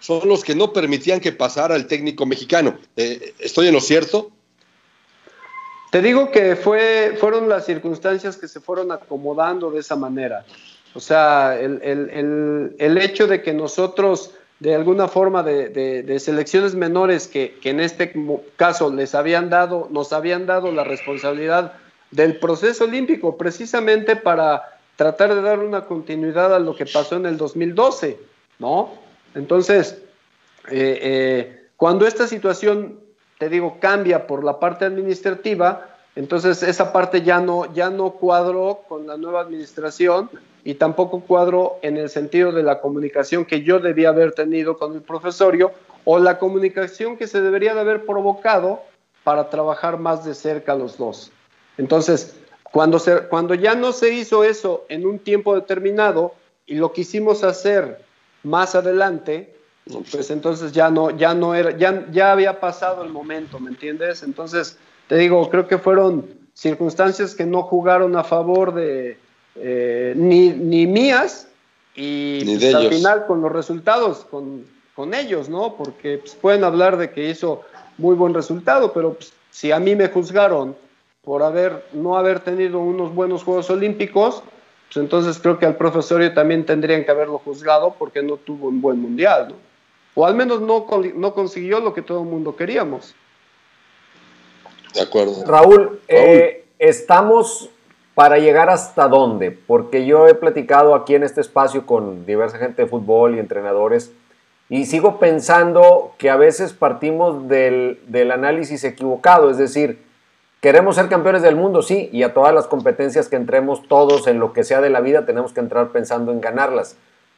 [0.00, 2.78] son los que no permitían que pasara el técnico mexicano.
[2.96, 4.30] Eh, ¿Estoy en lo cierto?
[5.90, 10.44] Te digo que fue, fueron las circunstancias que se fueron acomodando de esa manera.
[10.94, 17.70] O sea, el, hecho de que nosotros, de alguna forma, de, selecciones menores que, que,
[17.70, 18.12] en este
[18.56, 21.74] caso les habían dado, nos habían dado la responsabilidad
[22.10, 24.62] del proceso olímpico, precisamente para
[24.96, 28.18] tratar de dar una continuidad a lo que pasó en el 2012,
[28.58, 29.05] ¿no?
[29.36, 30.02] Entonces,
[30.70, 32.98] eh, eh, cuando esta situación,
[33.38, 38.80] te digo, cambia por la parte administrativa, entonces esa parte ya no, ya no cuadró
[38.88, 40.30] con la nueva administración
[40.64, 44.94] y tampoco cuadró en el sentido de la comunicación que yo debía haber tenido con
[44.94, 45.72] el profesorio
[46.06, 48.80] o la comunicación que se debería de haber provocado
[49.22, 51.30] para trabajar más de cerca los dos.
[51.76, 56.32] Entonces, cuando, se, cuando ya no se hizo eso en un tiempo determinado
[56.64, 58.05] y lo quisimos hacer
[58.42, 59.54] más adelante,
[60.10, 64.22] pues entonces ya no, ya no era, ya, ya había pasado el momento, ¿me entiendes?
[64.22, 64.78] Entonces,
[65.08, 69.18] te digo, creo que fueron circunstancias que no jugaron a favor de
[69.56, 71.48] eh, ni, ni, mías
[71.94, 74.64] y pues, al final con los resultados, con,
[74.94, 75.74] con ellos, ¿no?
[75.76, 77.62] Porque pues, pueden hablar de que hizo
[77.98, 80.76] muy buen resultado, pero pues, si a mí me juzgaron
[81.22, 84.42] por haber, no haber tenido unos buenos Juegos Olímpicos,
[84.86, 88.80] pues entonces creo que al profesorio también tendrían que haberlo juzgado porque no tuvo un
[88.80, 89.56] buen mundial, ¿no?
[90.14, 93.14] O al menos no, no consiguió lo que todo el mundo queríamos.
[94.94, 95.44] De acuerdo.
[95.44, 97.68] Raúl, eh, estamos
[98.14, 102.82] para llegar hasta dónde, porque yo he platicado aquí en este espacio con diversa gente
[102.82, 104.10] de fútbol y entrenadores
[104.70, 110.02] y sigo pensando que a veces partimos del, del análisis equivocado, es decir,
[110.60, 114.38] Queremos ser campeones del mundo, sí, y a todas las competencias que entremos todos en
[114.38, 116.96] lo que sea de la vida tenemos que entrar pensando en ganarlas.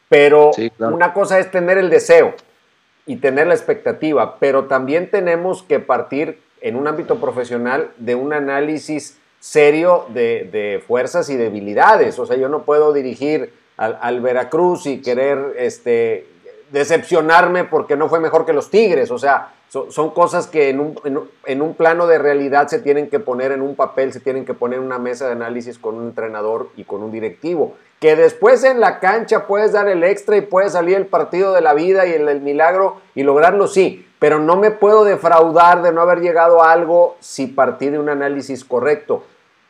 [0.08, 2.34] Pero una cosa es tener el deseo
[3.06, 8.32] y tener la expectativa, pero también tenemos que partir en un ámbito profesional de un
[8.32, 12.18] análisis serio de, fuerzas y debilidades.
[12.18, 16.26] O sea, yo no puedo dirigir al, al Veracruz y querer este,
[16.70, 19.10] decepcionarme porque no fue mejor que los Tigres.
[19.10, 23.20] O sea, son cosas que en un, en, un, plano de realidad se tienen que
[23.20, 26.06] poner en un papel, se tienen que poner en una mesa de análisis con un
[26.08, 27.74] entrenador y con un directivo.
[28.00, 31.60] Que después en la cancha puedes dar el extra y puede salir el partido de
[31.60, 34.06] la vida y el, el milagro y lograrlo, sí.
[34.18, 38.08] Pero no me puedo defraudar de no haber llegado a algo si partí de un
[38.08, 39.24] análisis correcto.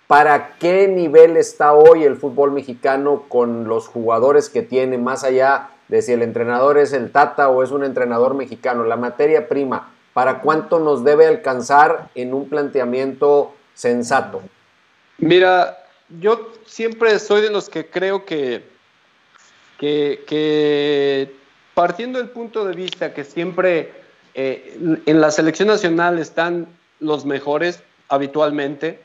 [0.07, 5.71] ¿Para qué nivel está hoy el fútbol mexicano con los jugadores que tiene más allá
[5.89, 9.93] de si el entrenador es el Tata o es un entrenador mexicano, la materia prima,
[10.13, 14.43] ¿para cuánto nos debe alcanzar en un planteamiento sensato?
[15.19, 15.79] Mira,
[16.21, 18.65] yo siempre soy de los que creo que,
[19.79, 21.35] que,
[21.75, 23.93] partiendo del punto de vista que siempre
[24.35, 26.67] eh, en la selección nacional están
[27.01, 29.03] los mejores habitualmente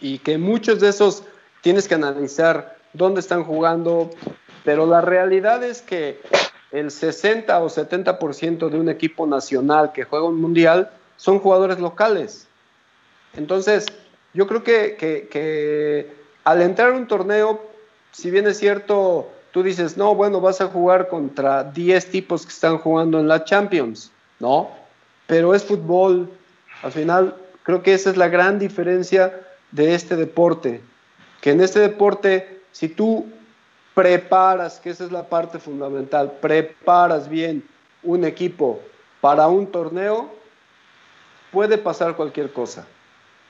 [0.00, 1.24] y que muchos de esos
[1.62, 4.10] tienes que analizar dónde están jugando,
[4.68, 6.20] pero la realidad es que
[6.72, 12.46] el 60 o 70% de un equipo nacional que juega un mundial son jugadores locales.
[13.34, 13.86] Entonces,
[14.34, 16.12] yo creo que, que,
[16.44, 17.62] al entrar a un torneo,
[18.12, 22.52] si bien es cierto, tú dices, no, bueno, vas a jugar contra 10 tipos que
[22.52, 24.68] están jugando en la Champions, ¿no?
[25.26, 26.28] Pero es fútbol.
[26.82, 29.34] Al final, creo que esa es la gran diferencia
[29.70, 30.82] de este deporte.
[31.40, 33.32] Que en este deporte, si tú
[33.98, 37.64] preparas, que esa es la parte fundamental, preparas bien
[38.04, 38.78] un equipo
[39.20, 40.30] para un torneo,
[41.50, 42.86] puede pasar cualquier cosa.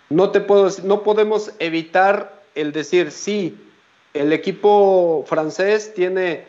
[0.09, 3.63] No, te puedo, no podemos evitar el decir, sí,
[4.15, 6.47] el equipo francés tiene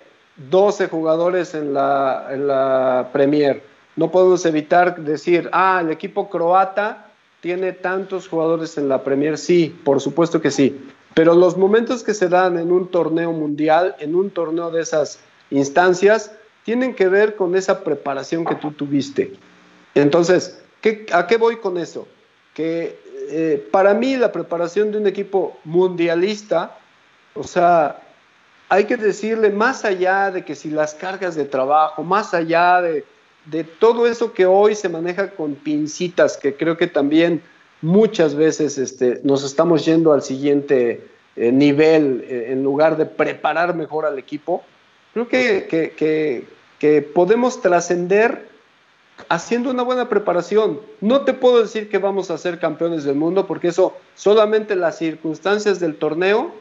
[0.50, 3.62] 12 jugadores en la, en la Premier.
[3.98, 9.38] No podemos evitar decir, ah, el equipo croata tiene tantos jugadores en la Premier.
[9.38, 10.90] Sí, por supuesto que sí.
[11.14, 15.20] Pero los momentos que se dan en un torneo mundial, en un torneo de esas
[15.50, 16.32] instancias,
[16.64, 19.34] tienen que ver con esa preparación que tú tuviste.
[19.96, 20.62] Entonces,
[21.12, 22.08] ¿a qué voy con eso?
[22.54, 23.00] Que
[23.32, 26.78] eh, para mí la preparación de un equipo mundialista,
[27.36, 28.02] o sea,
[28.70, 33.04] hay que decirle más allá de que si las cargas de trabajo, más allá de,
[33.80, 37.42] todo eso que hoy se maneja con pincitas, que creo que también
[37.82, 43.76] muchas veces este, nos estamos yendo al siguiente eh, nivel eh, en lugar de preparar
[43.76, 44.64] mejor al equipo,
[45.14, 46.46] creo que,
[46.80, 48.50] que podemos trascender
[49.28, 50.80] haciendo una buena preparación.
[51.02, 54.98] No te puedo decir que vamos a ser campeones del mundo porque eso solamente las
[54.98, 56.52] circunstancias del torneo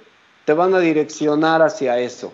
[0.44, 2.32] te van a direccionar hacia eso.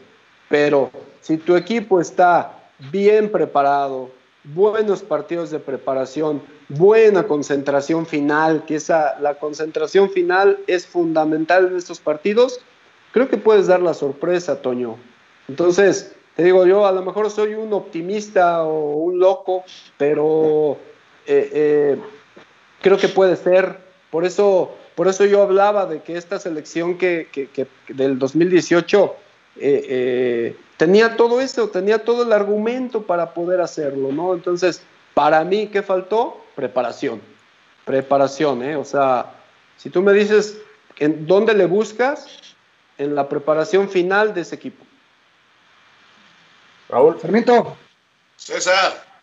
[0.49, 4.11] Pero si tu equipo está bien preparado,
[4.45, 11.77] buenos partidos de preparación, buena concentración final, que esa, la concentración final es fundamental en
[11.77, 12.61] estos partidos,
[13.13, 14.97] creo que puedes dar la sorpresa, Toño.
[15.49, 19.65] Entonces, te digo yo, a lo mejor soy un optimista o un loco,
[19.97, 20.79] pero
[21.27, 21.99] eh, eh,
[22.83, 23.79] creo que puede ser.
[24.11, 27.29] Por eso, por eso yo hablaba de que esta selección que,
[27.89, 29.17] del 2018
[29.57, 34.35] eh, tenía todo eso, tenía todo el argumento para poder hacerlo, ¿no?
[34.35, 34.83] Entonces,
[35.15, 36.45] para mí, ¿qué faltó?
[36.55, 37.21] Preparación.
[37.85, 38.77] Preparación, ¿eh?
[38.77, 39.33] O sea,
[39.77, 40.59] si tú me dices,
[40.99, 42.27] ¿en dónde le buscas?
[42.97, 44.85] En la preparación final de ese equipo.
[46.89, 47.21] Raúl.
[47.21, 47.77] Sarmiento.
[48.37, 49.14] César.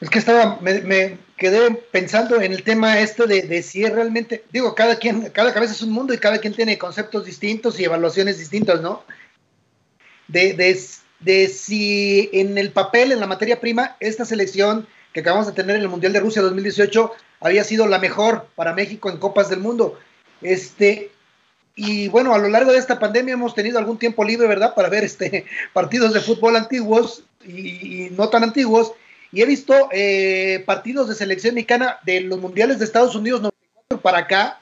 [0.00, 4.74] Es que estaba, me, quedé pensando en el tema este de, si es realmente, digo,
[4.74, 8.38] cada quien, cada cabeza es un mundo y cada quien tiene conceptos distintos y evaluaciones
[8.38, 9.04] distintas, ¿no?
[10.28, 10.78] De, de,
[11.20, 15.76] de si en el papel, en la materia prima, esta selección que acabamos de tener
[15.76, 19.60] en el Mundial de Rusia 2018 había sido la mejor para México en Copas del
[19.60, 19.98] Mundo.
[20.42, 21.10] Este,
[21.74, 24.74] y bueno, a lo largo de esta pandemia hemos tenido algún tiempo libre, ¿verdad?
[24.74, 28.92] Para ver este, partidos de fútbol antiguos y, no tan antiguos.
[29.32, 34.00] Y he visto eh, partidos de selección mexicana de los mundiales de Estados Unidos 94
[34.00, 34.60] para acá.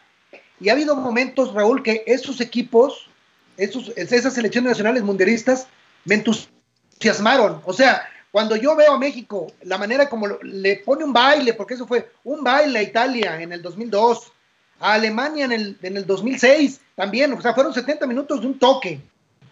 [0.61, 3.09] Y ha habido momentos, Raúl, que esos equipos,
[3.57, 5.69] esos, esas selecciones nacionales mundialistas,
[6.05, 7.61] me entusiasmaron.
[7.65, 11.75] O sea, cuando yo veo a México, la manera como le pone un baile, porque
[11.75, 14.33] eso fue un baile a Italia en el 2002,
[14.81, 18.59] a Alemania en el, en el 2006 también, o sea, fueron 70 minutos de un
[18.59, 19.01] toque,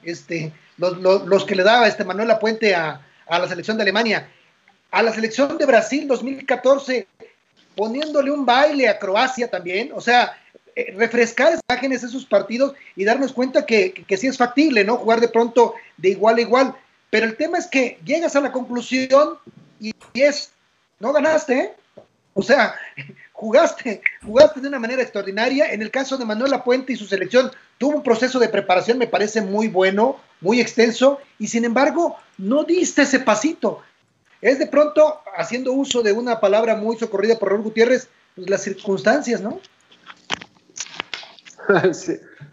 [0.03, 4.29] este, los, que le daba este Manuel Apuente a, a la selección de Alemania.
[4.93, 7.09] A la selección de Brasil 2014,
[7.75, 10.37] poniéndole un baile a Croacia también, o sea,
[10.77, 14.99] eh, refrescar esas imágenes, esos partidos y darnos cuenta que, que, sí es factible, ¿no?
[14.99, 16.77] Jugar de pronto de igual a igual.
[17.09, 19.39] Pero el tema es que llegas a la conclusión
[19.81, 20.53] y, es,
[21.01, 21.73] no ganaste, ¿eh?
[22.35, 22.75] O sea,
[23.33, 25.73] jugaste, jugaste de una manera extraordinaria.
[25.73, 29.07] En el caso de Manuel Puente y su selección, tuvo un proceso de preparación, me
[29.07, 33.83] parece muy bueno, muy extenso, y sin embargo, no diste ese pasito.
[34.43, 38.63] Es de pronto, haciendo uso de una palabra muy socorrida por Raúl Gutiérrez, pues las
[38.63, 39.61] circunstancias, ¿no?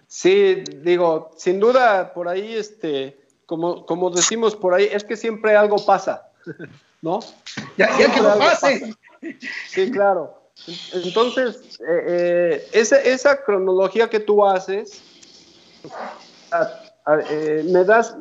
[0.08, 5.56] Sí, digo, sin duda, por ahí, este, como, como decimos por ahí, es que siempre
[5.56, 6.30] algo pasa,
[7.02, 7.20] ¿no?
[7.78, 8.96] Ya, ya que lo pase.
[9.70, 10.52] Sí, claro.
[10.94, 15.02] Entonces, eh, eh, esa, esa, cronología que tú haces,
[17.30, 18.16] eh, me das,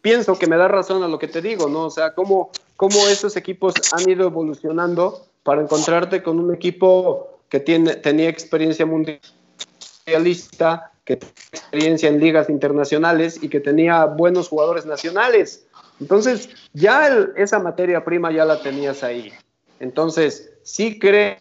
[0.00, 1.84] pienso que me da razón a lo que te digo, ¿no?
[1.84, 7.60] O sea, cómo, cómo esos equipos han ido evolucionando para encontrarte con un equipo que
[7.60, 14.86] tiene, tenía experiencia mundialista, que tenía experiencia en ligas internacionales y que tenía buenos jugadores
[14.86, 15.66] nacionales.
[16.00, 19.32] Entonces, ya esa materia prima ya la tenías ahí.
[19.80, 21.38] Entonces, sí creo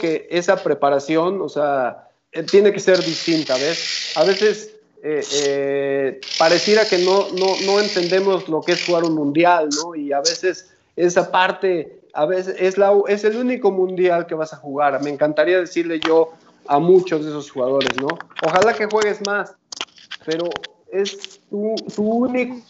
[0.00, 4.12] que esa preparación, o sea, eh, tiene que ser distinta, ¿ves?
[4.16, 9.14] A veces eh, eh, pareciera que no, no, no, entendemos lo que es jugar un
[9.14, 9.94] mundial, ¿no?
[9.94, 14.52] Y a veces esa parte, a veces es, la, es el único mundial que vas
[14.52, 15.02] a jugar.
[15.02, 16.32] Me encantaría decirle yo
[16.66, 18.08] a muchos de esos jugadores, ¿no?
[18.44, 19.54] Ojalá que juegues más,
[20.26, 20.50] pero
[20.92, 22.60] es tu, único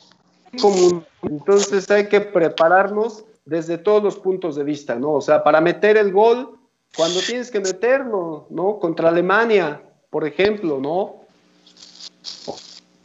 [0.62, 1.06] mundial.
[1.22, 5.14] Entonces hay que prepararnos desde todos los puntos de vista, ¿no?
[5.14, 6.58] O sea, para meter el gol
[6.96, 8.78] cuando tienes que meterlo, ¿no?
[8.78, 11.19] Contra Alemania, por ejemplo, ¿no?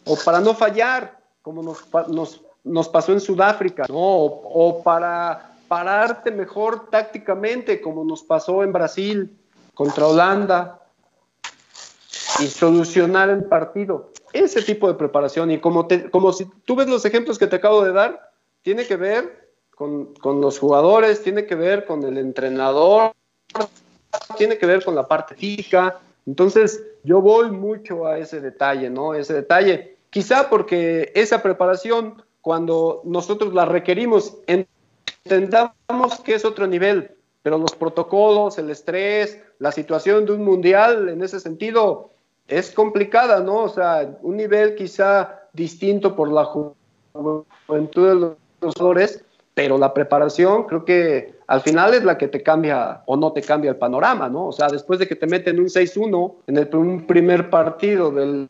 [0.05, 3.95] O, para no fallar, como nos, pasó en Sudáfrica, ¿no?
[3.97, 9.37] O, para pararte mejor tácticamente, como nos pasó en Brasil
[9.73, 10.81] contra Holanda,
[12.39, 14.11] y solucionar el partido.
[14.33, 17.83] Ese tipo de preparación, y como, como si tú ves los ejemplos que te acabo
[17.83, 18.31] de dar,
[18.61, 23.13] tiene que ver con, con los jugadores, tiene que ver con el entrenador,
[24.37, 25.99] tiene que ver con la parte física.
[26.25, 29.13] Entonces, yo voy mucho a ese detalle, ¿no?
[29.13, 29.94] Ese detalle.
[30.15, 34.37] Quizá porque esa preparación, cuando nosotros la requerimos,
[35.25, 37.11] entendamos que es otro nivel,
[37.43, 42.11] pero los protocolos, el estrés, la situación de un mundial, en ese sentido,
[42.47, 43.63] es complicada, ¿no?
[43.63, 48.15] O sea, un nivel quizá distinto por la juventud de
[48.61, 49.21] los jugadores,
[49.53, 53.41] pero la preparación creo que al final es la que te cambia o no te
[53.41, 54.47] cambia el panorama, ¿no?
[54.47, 56.69] O sea, después de que te meten un 6-1 en el
[57.05, 58.47] primer partido del,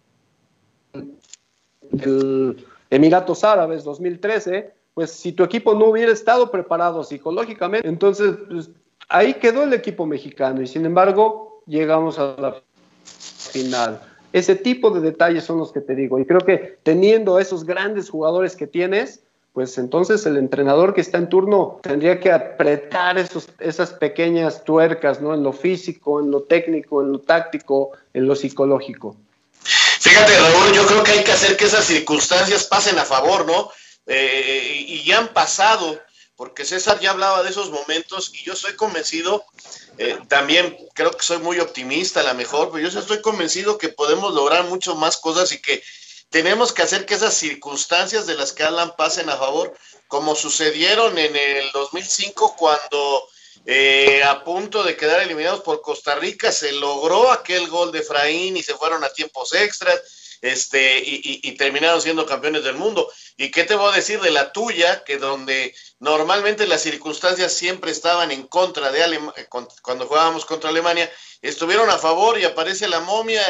[2.89, 8.69] Emiratos Árabes 2013, pues si tu equipo no hubiera estado preparado psicológicamente, entonces pues,
[9.09, 12.61] ahí quedó el equipo mexicano y sin embargo llegamos a la
[13.03, 14.01] final.
[14.33, 18.09] Ese tipo de detalles son los que te digo y creo que teniendo esos grandes
[18.09, 19.23] jugadores que tienes,
[19.55, 25.33] pues entonces el entrenador que está en turno tendría que apretar esas pequeñas tuercas, ¿no?
[25.33, 29.15] En lo físico, en lo técnico, en lo táctico, en lo psicológico.
[30.05, 33.71] Fíjate, Raúl, yo creo que hay que hacer que esas circunstancias pasen a favor, ¿no?
[34.05, 35.99] Eh, y ya han pasado,
[36.35, 39.43] porque César ya hablaba de esos momentos y yo soy convencido,
[39.97, 43.89] eh, también creo que soy muy optimista a lo mejor, pero yo estoy convencido que
[43.89, 45.81] podemos lograr mucho más cosas y que
[46.29, 49.73] tenemos que hacer que esas circunstancias de las que hablan pasen a favor,
[50.07, 53.27] como sucedieron en el 2005 cuando
[53.65, 58.57] eh, a punto de quedar eliminados por Costa Rica se logró aquel gol de Efraín
[58.57, 60.01] y se fueron a tiempos extras
[60.41, 63.11] este, y, terminaron siendo campeones del mundo.
[63.37, 67.91] ¿Y qué te voy a decir de la tuya, que donde normalmente las circunstancias siempre
[67.91, 69.47] estaban en contra de Alemania,
[69.81, 73.41] cuando jugábamos contra Alemania, estuvieron a favor y aparece la momia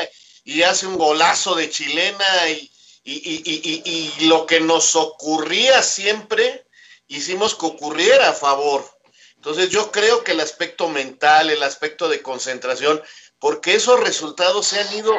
[0.45, 2.71] y hace un golazo de chilena y,
[3.03, 6.65] y, lo que nos ocurría siempre,
[7.07, 8.94] hicimos que ocurriera a favor.
[9.45, 12.99] Entonces yo creo que el aspecto mental, el aspecto de concentración,
[13.37, 15.15] porque esos resultados se han ido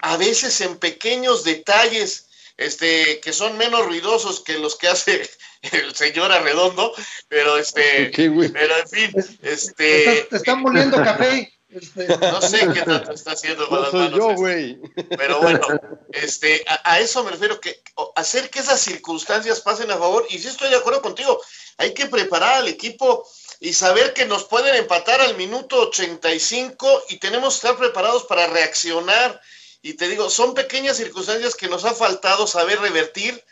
[0.00, 2.28] a veces en pequeños detalles,
[2.58, 5.26] este, que son menos ruidosos que los que hace
[5.72, 6.92] el señor Arredondo,
[7.28, 8.10] pero este,
[8.52, 10.26] pero en fin, este.
[10.28, 11.50] Te están moliendo café.
[11.70, 14.38] Este, no sé qué tanto está haciendo con las manos.
[14.38, 15.66] Este, pero bueno,
[16.12, 17.82] este, a, eso me refiero, que
[18.16, 21.40] hacer que esas circunstancias pasen a favor, y sí estoy de acuerdo contigo,
[21.78, 23.26] hay que preparar al equipo
[23.60, 28.46] y saber que nos pueden empatar al minuto 85 y tenemos que estar preparados para
[28.46, 29.40] reaccionar.
[29.82, 33.42] Y te digo, son pequeñas circunstancias que nos ha faltado saber revertir.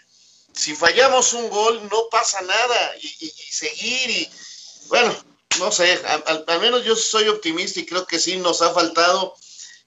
[0.53, 4.31] Si fallamos un gol, no pasa nada y seguir y
[4.89, 5.15] bueno,
[5.59, 9.35] no sé, al, menos yo soy optimista y creo que sí nos ha faltado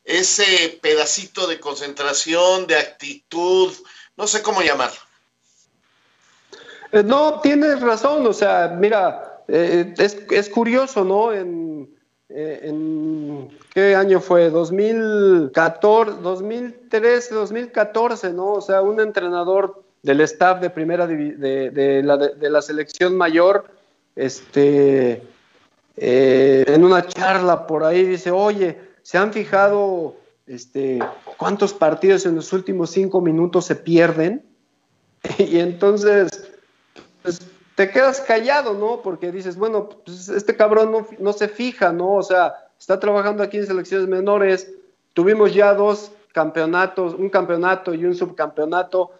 [0.04, 3.74] ese pedacito de concentración, de actitud,
[4.16, 5.00] no sé cómo llamarlo.
[6.94, 11.34] Eh, no, tienes razón, o sea, mira, eh, es, curioso, ¿no?
[11.34, 11.90] En,
[12.30, 14.50] eh, en, ¿qué año fue?
[14.50, 18.54] 2014, 2013, 2014, ¿no?
[18.54, 21.36] O sea, un entrenador del staff de primera de,
[21.72, 23.66] de, la, selección mayor,
[24.16, 25.24] este,
[25.96, 31.00] eh, en una charla por ahí dice, oye, ¿se han fijado este,
[31.38, 34.46] cuántos partidos en los últimos cinco minutos se pierden?
[35.38, 36.47] y entonces,
[37.78, 39.02] te quedas callado, ¿no?
[39.04, 42.16] Porque dices, bueno, pues, este cabrón no, no se fija, ¿no?
[42.16, 44.74] O sea, está trabajando aquí en selecciones menores,
[45.14, 49.12] tuvimos ya dos campeonatos, un campeonato y un subcampeonato,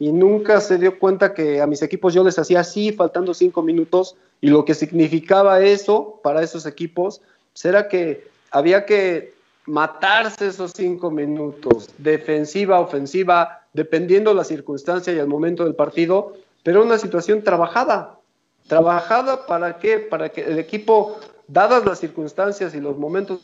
[0.00, 3.62] y nunca se dio cuenta que a mis equipos yo les hacía así, faltando cinco
[3.62, 7.22] minutos, y lo que significaba eso para esos equipos
[7.62, 9.34] era que había que
[9.66, 16.32] matarse esos cinco minutos, defensiva, ofensiva, dependiendo la circunstancia y el momento del partido,
[16.62, 18.18] pero una situación trabajada.
[18.66, 19.98] ¿Trabajada para qué?
[19.98, 23.40] Para que el equipo, dadas las circunstancias y los momentos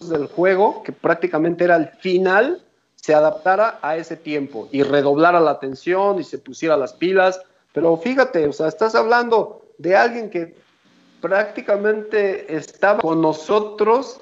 [0.00, 2.62] del juego, que prácticamente era el final,
[2.96, 7.40] se adaptara a ese tiempo y redoblara la atención y se pusiera las pilas.
[7.72, 10.56] Pero fíjate, o sea, estás hablando de alguien que
[11.20, 14.20] prácticamente estaba con nosotros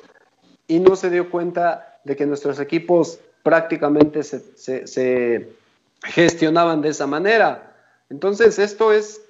[0.67, 5.49] y no se dio cuenta de que nuestros equipos prácticamente se,
[6.03, 7.74] gestionaban de esa manera.
[8.11, 9.23] Entonces, esto es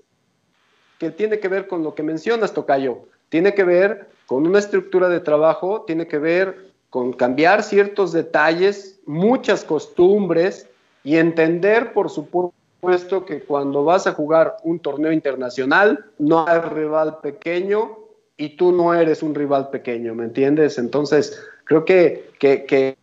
[0.98, 3.00] que tiene que ver con lo que mencionas, Tocayo.
[3.28, 9.00] Tiene que ver con una estructura de trabajo, tiene que ver con cambiar ciertos detalles,
[9.04, 10.68] muchas costumbres
[11.02, 17.18] y entender, por supuesto, que cuando vas a jugar un torneo internacional, no hay rival
[17.22, 17.98] pequeño
[18.36, 20.78] y tú no eres un rival pequeño, ¿me entiendes?
[20.78, 22.96] Entonces, creo que, que,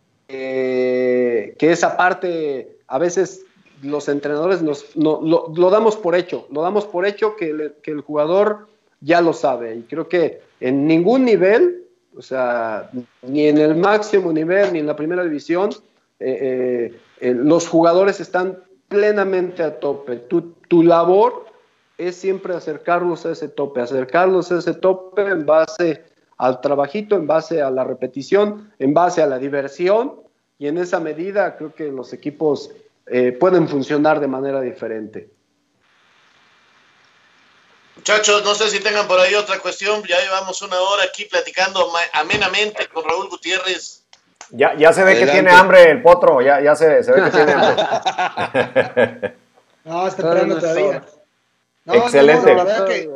[1.59, 3.45] esa parte a veces
[3.81, 8.67] los entrenadores nos, lo, damos por hecho, lo damos por hecho que, el jugador
[8.99, 12.89] ya lo sabe y creo que en ningún nivel, o sea,
[13.23, 15.71] ni en el máximo nivel ni en la primera división,
[16.19, 20.17] eh, eh, los jugadores están plenamente a tope.
[20.17, 21.45] Tu, tu labor
[21.97, 26.03] es siempre acercarlos a ese tope, acercarlos a ese tope en base
[26.37, 30.21] al trabajito, en base a la repetición, en base a la diversión,
[30.57, 32.71] y en esa medida creo que los equipos
[33.13, 35.29] eh, pueden funcionar de manera diferente.
[37.97, 41.91] Muchachos, no sé si tengan por ahí otra cuestión, ya llevamos una hora aquí platicando
[42.13, 44.05] amenamente con Raúl Gutiérrez.
[44.51, 47.31] Ya, ya se ve que tiene hambre el potro, ya, ya se, se ve que
[47.31, 47.83] tiene hambre.
[49.83, 51.03] no, está temprano todavía.
[51.85, 52.55] Excelente.
[52.55, 53.09] No, la verdad que,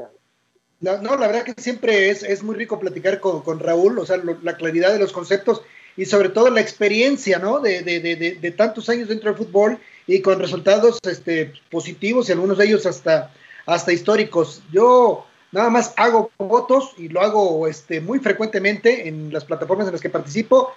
[0.82, 4.18] no, la verdad que siempre es, es muy rico platicar con, con Raúl, o sea,
[4.42, 5.62] la claridad de los conceptos
[5.98, 7.60] y sobre todo la experiencia, ¿no?
[7.60, 12.34] De, de, de, de, tantos años dentro del fútbol y con resultados este, positivos y
[12.34, 13.32] algunos de ellos hasta,
[13.66, 14.62] hasta históricos.
[14.72, 19.94] Yo nada más hago votos y lo hago este, muy frecuentemente en las plataformas en
[19.94, 20.74] las que participo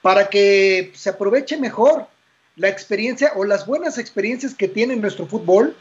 [0.00, 2.06] para que se aproveche mejor
[2.56, 5.76] la experiencia o las buenas experiencias que tiene nuestro fútbol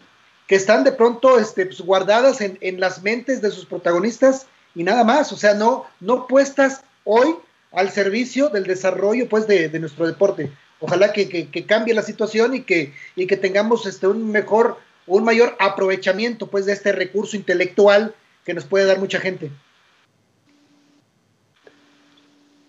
[0.48, 4.84] que están de pronto este, pues, guardadas en, en, las mentes de sus protagonistas y
[4.84, 7.36] nada más, o sea, no, no puestas hoy
[7.72, 10.52] al servicio del desarrollo pues de, nuestro deporte.
[10.80, 14.78] Ojalá que, que, que, cambie la situación y que, y que tengamos este, un mejor,
[15.08, 19.52] un mayor aprovechamiento pues de este recurso intelectual que nos puede dar mucha gente.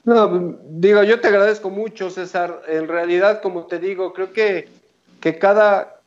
[0.04, 2.62] No, digo, yo te agradezco mucho, César.
[2.68, 4.68] En realidad, como te digo, creo que,
[5.20, 6.00] que cada,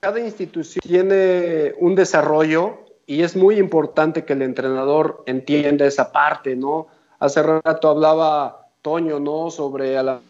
[0.00, 6.56] cada institución tiene un desarrollo y es muy importante que el entrenador entienda esa parte,
[6.56, 6.88] ¿no?
[7.18, 9.50] Hace rato hablaba Toño, ¿no?
[9.50, 10.20] Sobre a la,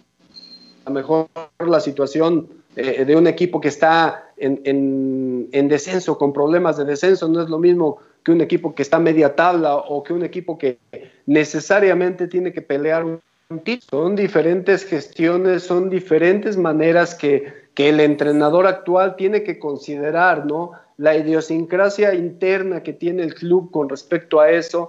[0.90, 1.28] mejor
[1.58, 6.84] la situación eh, de un equipo que está en, en, en, descenso, con problemas de
[6.84, 10.24] descenso, no es lo mismo que un equipo que está media tabla o que un
[10.24, 10.78] equipo que
[11.26, 13.20] necesariamente tiene que pelear un
[13.62, 14.04] título.
[14.04, 20.72] Son diferentes gestiones, son diferentes maneras que que el entrenador actual tiene que considerar, ¿no?
[20.96, 24.88] La idiosincrasia interna que tiene el club con respecto a eso,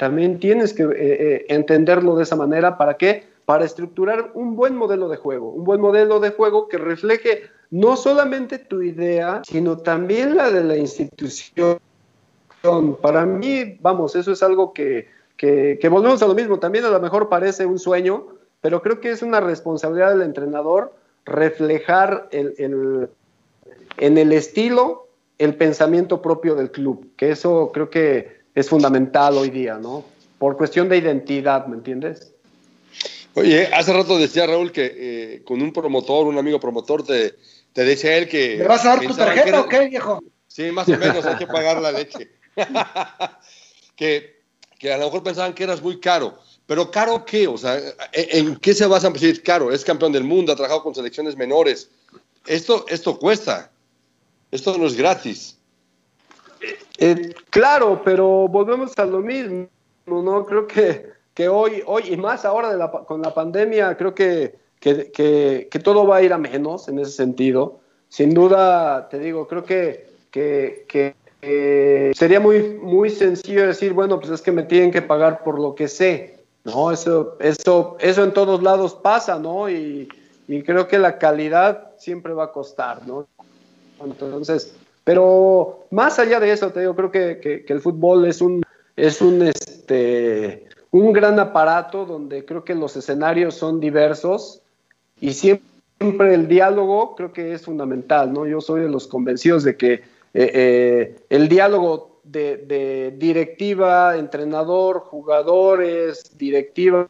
[0.00, 2.78] también tienes que eh, eh, entenderlo de esa manera.
[2.78, 3.24] ¿Para qué?
[3.44, 7.98] Para estructurar un buen modelo de juego, un buen modelo de juego que refleje no
[7.98, 11.78] solamente tu idea, sino también la de la institución.
[13.02, 16.58] Para mí, vamos, eso es algo que, que, que volvemos a lo mismo.
[16.58, 18.26] También a lo mejor parece un sueño,
[18.62, 20.94] pero creo que es una responsabilidad del entrenador
[21.26, 23.10] reflejar en
[24.16, 29.76] el estilo el pensamiento propio del club, que eso creo que es fundamental hoy día,
[29.76, 30.04] ¿no?
[30.38, 32.32] Por cuestión de identidad, ¿me entiendes?
[33.34, 37.34] Oye, hace rato decía Raúl que eh, con un promotor, un amigo promotor, te,
[37.72, 38.56] te decía él que...
[38.58, 40.20] ¿Me vas a dar tu tarjeta o qué, viejo?
[40.48, 42.30] Sí, más o menos, hay que pagar la leche.
[43.96, 44.42] que,
[44.78, 46.38] que a lo mejor pensaban que eras muy caro.
[46.66, 47.80] Pero caro qué, o sea,
[48.12, 49.72] ¿en qué se basa para decir caro?
[49.72, 51.90] Es campeón del mundo, ha trabajado con selecciones menores.
[52.46, 53.70] Esto, esto cuesta.
[54.50, 55.56] Esto no es gratis.
[56.98, 59.68] Eh, claro, pero volvemos a lo mismo,
[60.06, 60.44] ¿no?
[60.44, 65.10] Creo que, que hoy, hoy y más ahora con la pandemia, creo que, que,
[65.70, 67.80] que, todo va a ir a menos en ese sentido.
[68.08, 74.32] Sin duda, te digo, creo que, que, eh, sería muy, muy sencillo decir, bueno, pues
[74.32, 76.40] es que me tienen que pagar por lo que sé.
[76.64, 79.70] No, eso, eso, eso en todos lados pasa, ¿no?
[79.70, 80.08] Y,
[80.66, 83.28] creo que la calidad siempre va a costar, ¿no?
[84.04, 88.62] Entonces, pero más allá de eso, te digo, creo que, el fútbol es un,
[88.96, 94.62] es un, este, un gran aparato donde creo que los escenarios son diversos
[95.20, 98.46] y siempre el diálogo creo que es fundamental, ¿no?
[98.46, 100.02] Yo soy de los convencidos de que eh,
[100.34, 107.08] eh, el diálogo de, directiva, entrenador, jugadores, directiva,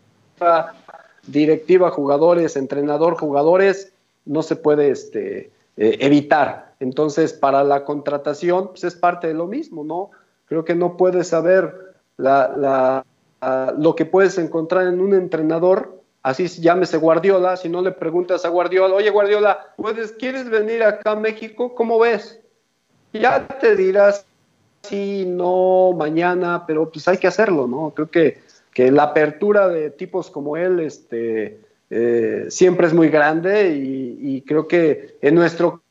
[1.26, 3.93] directiva, jugadores, entrenador, jugadores,
[4.24, 6.70] no se puede este, eh, evitar.
[6.81, 10.11] Entonces, para la contratación, pues es parte de lo mismo, ¿no?
[10.47, 13.05] Creo que no puedes saber la,
[13.78, 18.49] lo que puedes encontrar en un entrenador, así llámese Guardiola, si no le preguntas a
[18.49, 21.74] Guardiola, oye Guardiola, ¿puedes, ¿quieres venir acá a México?
[21.74, 22.41] ¿Cómo ves?
[23.12, 24.26] Ya te dirás
[24.83, 27.93] sí, no, mañana, pero pues hay que hacerlo, ¿no?
[27.95, 28.39] Creo que,
[28.72, 31.61] que la apertura de tipos como él, este,
[31.91, 35.83] eh, siempre es muy grande y, creo que en nuestro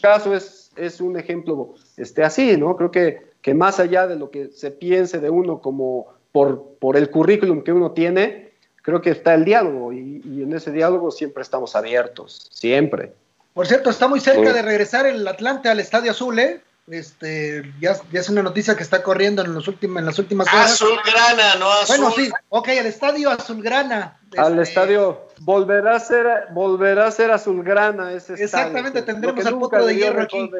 [0.00, 2.76] caso es, es un ejemplo este, así, ¿no?
[2.76, 6.96] Creo que, que más allá de lo que se piense de uno como por, por
[6.96, 11.42] el currículum que uno tiene, creo que está el diálogo y, en ese diálogo siempre
[11.42, 13.12] estamos abiertos, siempre.
[13.52, 16.60] Por cierto, está muy cerca de regresar el Atlante al Estadio Azul, ¿eh?
[16.90, 20.46] Este, ya, ya, es una noticia que está corriendo en, los últimos, en las últimas
[20.48, 20.72] horas.
[20.72, 21.96] Azulgrana, no azul.
[21.98, 24.18] Bueno, sí, ok, al estadio Azulgrana.
[24.36, 29.84] Al este, estadio, volverá a ser, volverá a ser Azulgrana ese Exactamente, tendremos al potro
[29.84, 30.50] de hierro aquí.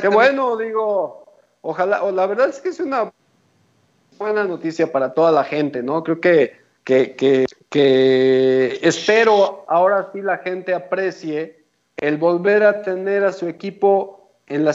[0.00, 1.24] Qué bueno, digo,
[1.60, 3.12] ojalá, la verdad es que es una
[4.18, 6.02] buena noticia para toda la gente, ¿no?
[6.02, 11.64] Creo que, que, que, que espero ahora sí la gente aprecie
[11.96, 14.19] el volver a tener a su equipo
[14.50, 14.74] en la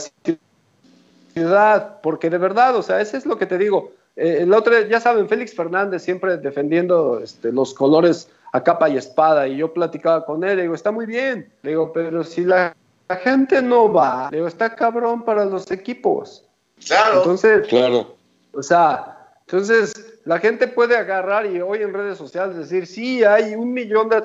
[1.34, 3.92] ciudad, porque de verdad, o sea, eso es lo que te digo.
[4.16, 8.96] Eh, el otro, ya saben, Félix Fernández siempre defendiendo este, los colores a capa y
[8.96, 12.74] espada, y yo platicaba con él, digo, está muy bien, digo, pero si la,
[13.22, 16.44] gente no va, digo, está cabrón para los equipos.
[16.84, 17.18] Claro.
[17.18, 18.16] Entonces, claro.
[18.52, 19.92] O sea, entonces
[20.24, 24.16] la gente puede agarrar y hoy en redes sociales decir, sí, hay un millón de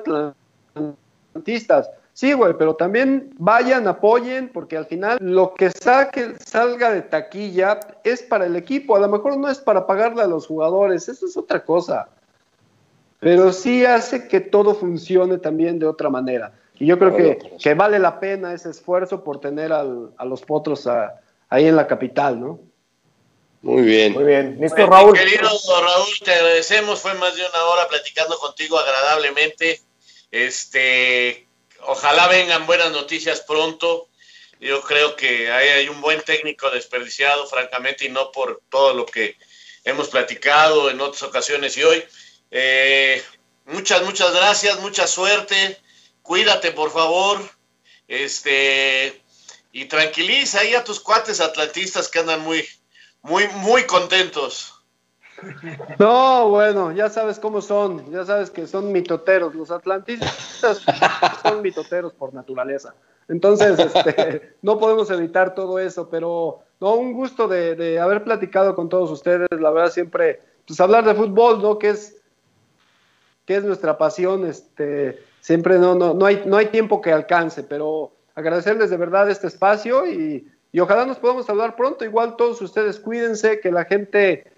[0.74, 7.02] atlantistas, Sí, güey, pero también vayan, apoyen, porque al final lo que saque, salga de
[7.02, 8.96] taquilla es para el equipo.
[8.96, 12.08] A lo mejor no es para pagarle a los jugadores, eso es otra cosa.
[13.18, 16.52] Pero sí hace que todo funcione también de otra manera.
[16.78, 20.42] Y yo creo que, que vale la pena ese esfuerzo por tener al, a los
[20.42, 20.88] potros
[21.48, 22.58] ahí en la capital, ¿no?
[23.62, 24.12] Muy bien.
[24.12, 24.58] Muy bien.
[24.60, 25.16] Listo, Raúl.
[25.16, 27.00] Querido Raúl, te agradecemos.
[27.00, 29.80] Fue más de una hora platicando contigo agradablemente.
[30.32, 31.46] Este,
[31.82, 34.08] ojalá vengan buenas noticias pronto.
[34.60, 39.36] Yo creo que hay, un buen técnico desperdiciado, francamente, y no por todo lo que
[39.84, 42.04] hemos platicado en otras ocasiones y hoy.
[42.50, 43.22] Eh,
[43.66, 45.80] muchas, muchas gracias, mucha suerte.
[46.22, 47.40] Cuídate, por favor.
[48.06, 49.20] Este,
[49.72, 52.68] y tranquiliza ahí a tus cuates atlantistas que andan muy,
[53.22, 54.71] muy, muy contentos.
[55.98, 60.82] No, bueno, ya sabes cómo son, ya sabes que son mitoteros, los atlantistas
[61.42, 62.94] son mitoteros por naturaleza.
[63.28, 68.88] Entonces, este, no podemos evitar todo eso, pero no, un gusto de, haber platicado con
[68.88, 71.78] todos ustedes, la verdad siempre, pues hablar de fútbol, ¿no?
[71.78, 72.20] Que es,
[73.44, 77.62] que es nuestra pasión, este, siempre no, no, no, hay, no hay tiempo que alcance,
[77.62, 82.60] pero agradecerles de verdad este espacio y, y ojalá nos podamos hablar pronto, igual todos
[82.62, 84.51] ustedes cuídense, que la gente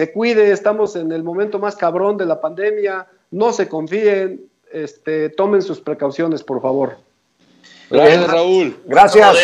[0.00, 5.28] se cuide, estamos en el momento más cabrón de la pandemia, no se confíen, este,
[5.28, 6.96] tomen sus precauciones, por favor.
[7.90, 8.80] Gracias, Raúl.
[8.86, 9.36] Gracias.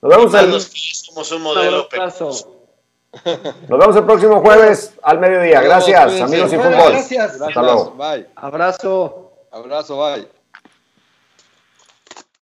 [0.00, 0.58] Nos vemos el...
[0.58, 2.46] Somos un modelo, Nos
[3.68, 5.60] vemos el próximo jueves al mediodía.
[5.60, 6.92] Gracias, amigos y fútbol.
[6.92, 7.38] Gracias.
[7.38, 7.90] Hasta luego.
[7.90, 8.26] Bye.
[8.36, 9.32] Abrazo.
[9.50, 10.37] Abrazo, bye.